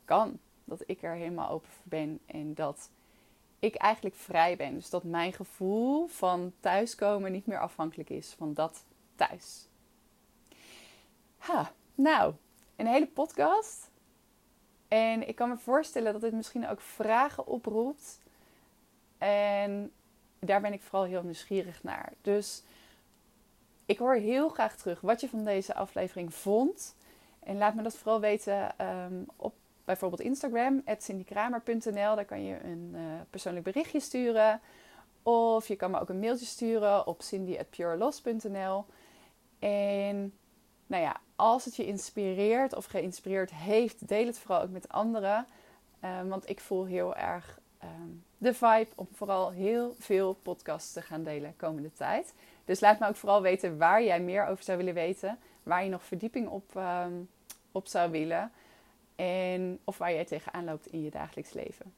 kan. 0.06 0.40
Dat 0.64 0.84
ik 0.86 1.04
er 1.04 1.14
helemaal 1.14 1.50
open 1.50 1.70
voor 1.70 1.90
ben. 1.90 2.20
En 2.26 2.54
dat 2.54 2.90
ik 3.60 3.76
eigenlijk 3.76 4.16
vrij 4.16 4.58
ben. 4.58 4.74
Dus 4.74 4.90
dat 4.90 5.04
mijn 5.04 5.34
gevoel 5.34 6.08
van 6.08 6.54
thuiskomen 6.60 7.32
niet 7.32 7.46
meer 7.46 7.60
afhankelijk 7.60 8.10
is 8.10 8.34
van 8.38 8.54
dat 8.54 8.84
thuis. 9.16 9.68
Ha, 11.46 11.72
nou, 11.96 12.34
een 12.76 12.88
hele 12.88 13.08
podcast. 13.08 13.90
En 14.88 15.28
ik 15.28 15.36
kan 15.36 15.50
me 15.50 15.58
voorstellen 15.58 16.12
dat 16.12 16.22
dit 16.22 16.34
misschien 16.34 16.68
ook 16.68 16.82
vragen 16.82 17.48
oproept. 17.48 18.20
En 19.18 19.92
daar 20.40 20.62
ben 20.62 20.74
ik 20.74 20.82
vooral 20.82 21.04
heel 21.04 21.24
nieuwsgierig 21.24 21.84
naar. 21.84 22.14
Dus 22.22 22.64
ik 23.86 23.98
hoor 23.98 24.16
heel 24.16 24.50
graag 24.50 24.76
terug 24.76 25.02
wat 25.02 25.22
je 25.22 25.30
van 25.30 25.44
deze 25.44 25.76
aflevering 25.76 26.34
vond. 26.34 26.96
En 27.40 27.58
laat 27.58 27.76
me 27.76 27.82
dat 27.82 27.96
vooral 27.96 28.20
weten 28.20 28.86
um, 28.86 29.26
op 29.36 29.54
bijvoorbeeld 29.86 30.22
Instagram, 30.22 30.84
cindykramer.nl. 30.98 32.16
Daar 32.16 32.26
kan 32.26 32.44
je 32.44 32.64
een 32.64 32.92
uh, 32.96 33.02
persoonlijk 33.30 33.66
berichtje 33.66 34.00
sturen. 34.00 34.62
Of 35.24 35.68
je 35.68 35.76
kan 35.76 35.92
me 35.92 36.00
ook 36.00 36.10
een 36.10 36.20
mailtje 36.20 36.46
sturen 36.46 37.08
op 37.08 37.22
cindy.pureloss.nl. 37.22 38.86
En 39.60 40.34
nou 40.88 41.04
ja, 41.04 41.20
als 41.36 41.66
het 41.66 41.76
je 41.76 41.86
inspireert 41.86 42.76
of 42.76 42.86
geïnspireerd 42.86 43.54
heeft, 43.54 44.08
deel 44.08 44.26
het 44.26 44.40
vooral 44.40 44.62
ook 44.62 44.70
met 44.70 44.90
anderen. 44.90 45.48
Um, 46.04 46.30
want 46.30 46.50
ik 46.50 46.60
voel 46.60 46.86
heel 46.86 47.16
erg 47.16 47.60
um, 47.84 48.24
de 48.38 48.54
vibe 48.54 48.88
om 48.96 49.08
vooral 49.14 49.52
heel 49.52 49.96
veel 50.00 50.34
podcasts 50.34 50.94
te 50.94 51.02
gaan 51.02 51.24
delen 51.24 51.54
komende 51.58 51.94
tijd. 51.94 52.34
Dus 52.66 52.80
laat 52.80 53.00
me 53.00 53.08
ook 53.08 53.16
vooral 53.16 53.42
weten 53.42 53.78
waar 53.78 54.04
jij 54.04 54.20
meer 54.20 54.48
over 54.48 54.64
zou 54.64 54.78
willen 54.78 54.94
weten. 54.94 55.40
Waar 55.64 55.84
je 55.84 55.90
nog 55.90 56.04
verdieping 56.04 56.48
op, 56.48 56.76
um, 56.76 57.30
op 57.72 57.88
zou 57.88 58.12
willen. 58.12 58.52
En 59.16 59.80
of 59.84 59.98
waar 59.98 60.14
jij 60.14 60.26
tegenaan 60.26 60.66
loopt 60.66 60.88
in 60.88 61.04
je 61.04 61.12
dagelijks 61.12 61.54
leven. 61.54 61.94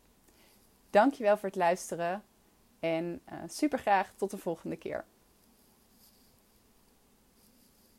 Dankjewel 0.89 1.38
voor 1.38 1.50
het 1.50 1.58
luisteren. 1.58 2.23
En 2.80 3.21
uh, 3.30 3.38
super 3.47 3.80
graag 3.80 4.12
tot 4.15 4.32
de 4.32 4.38
volgende 4.38 4.76
keer. 4.76 5.06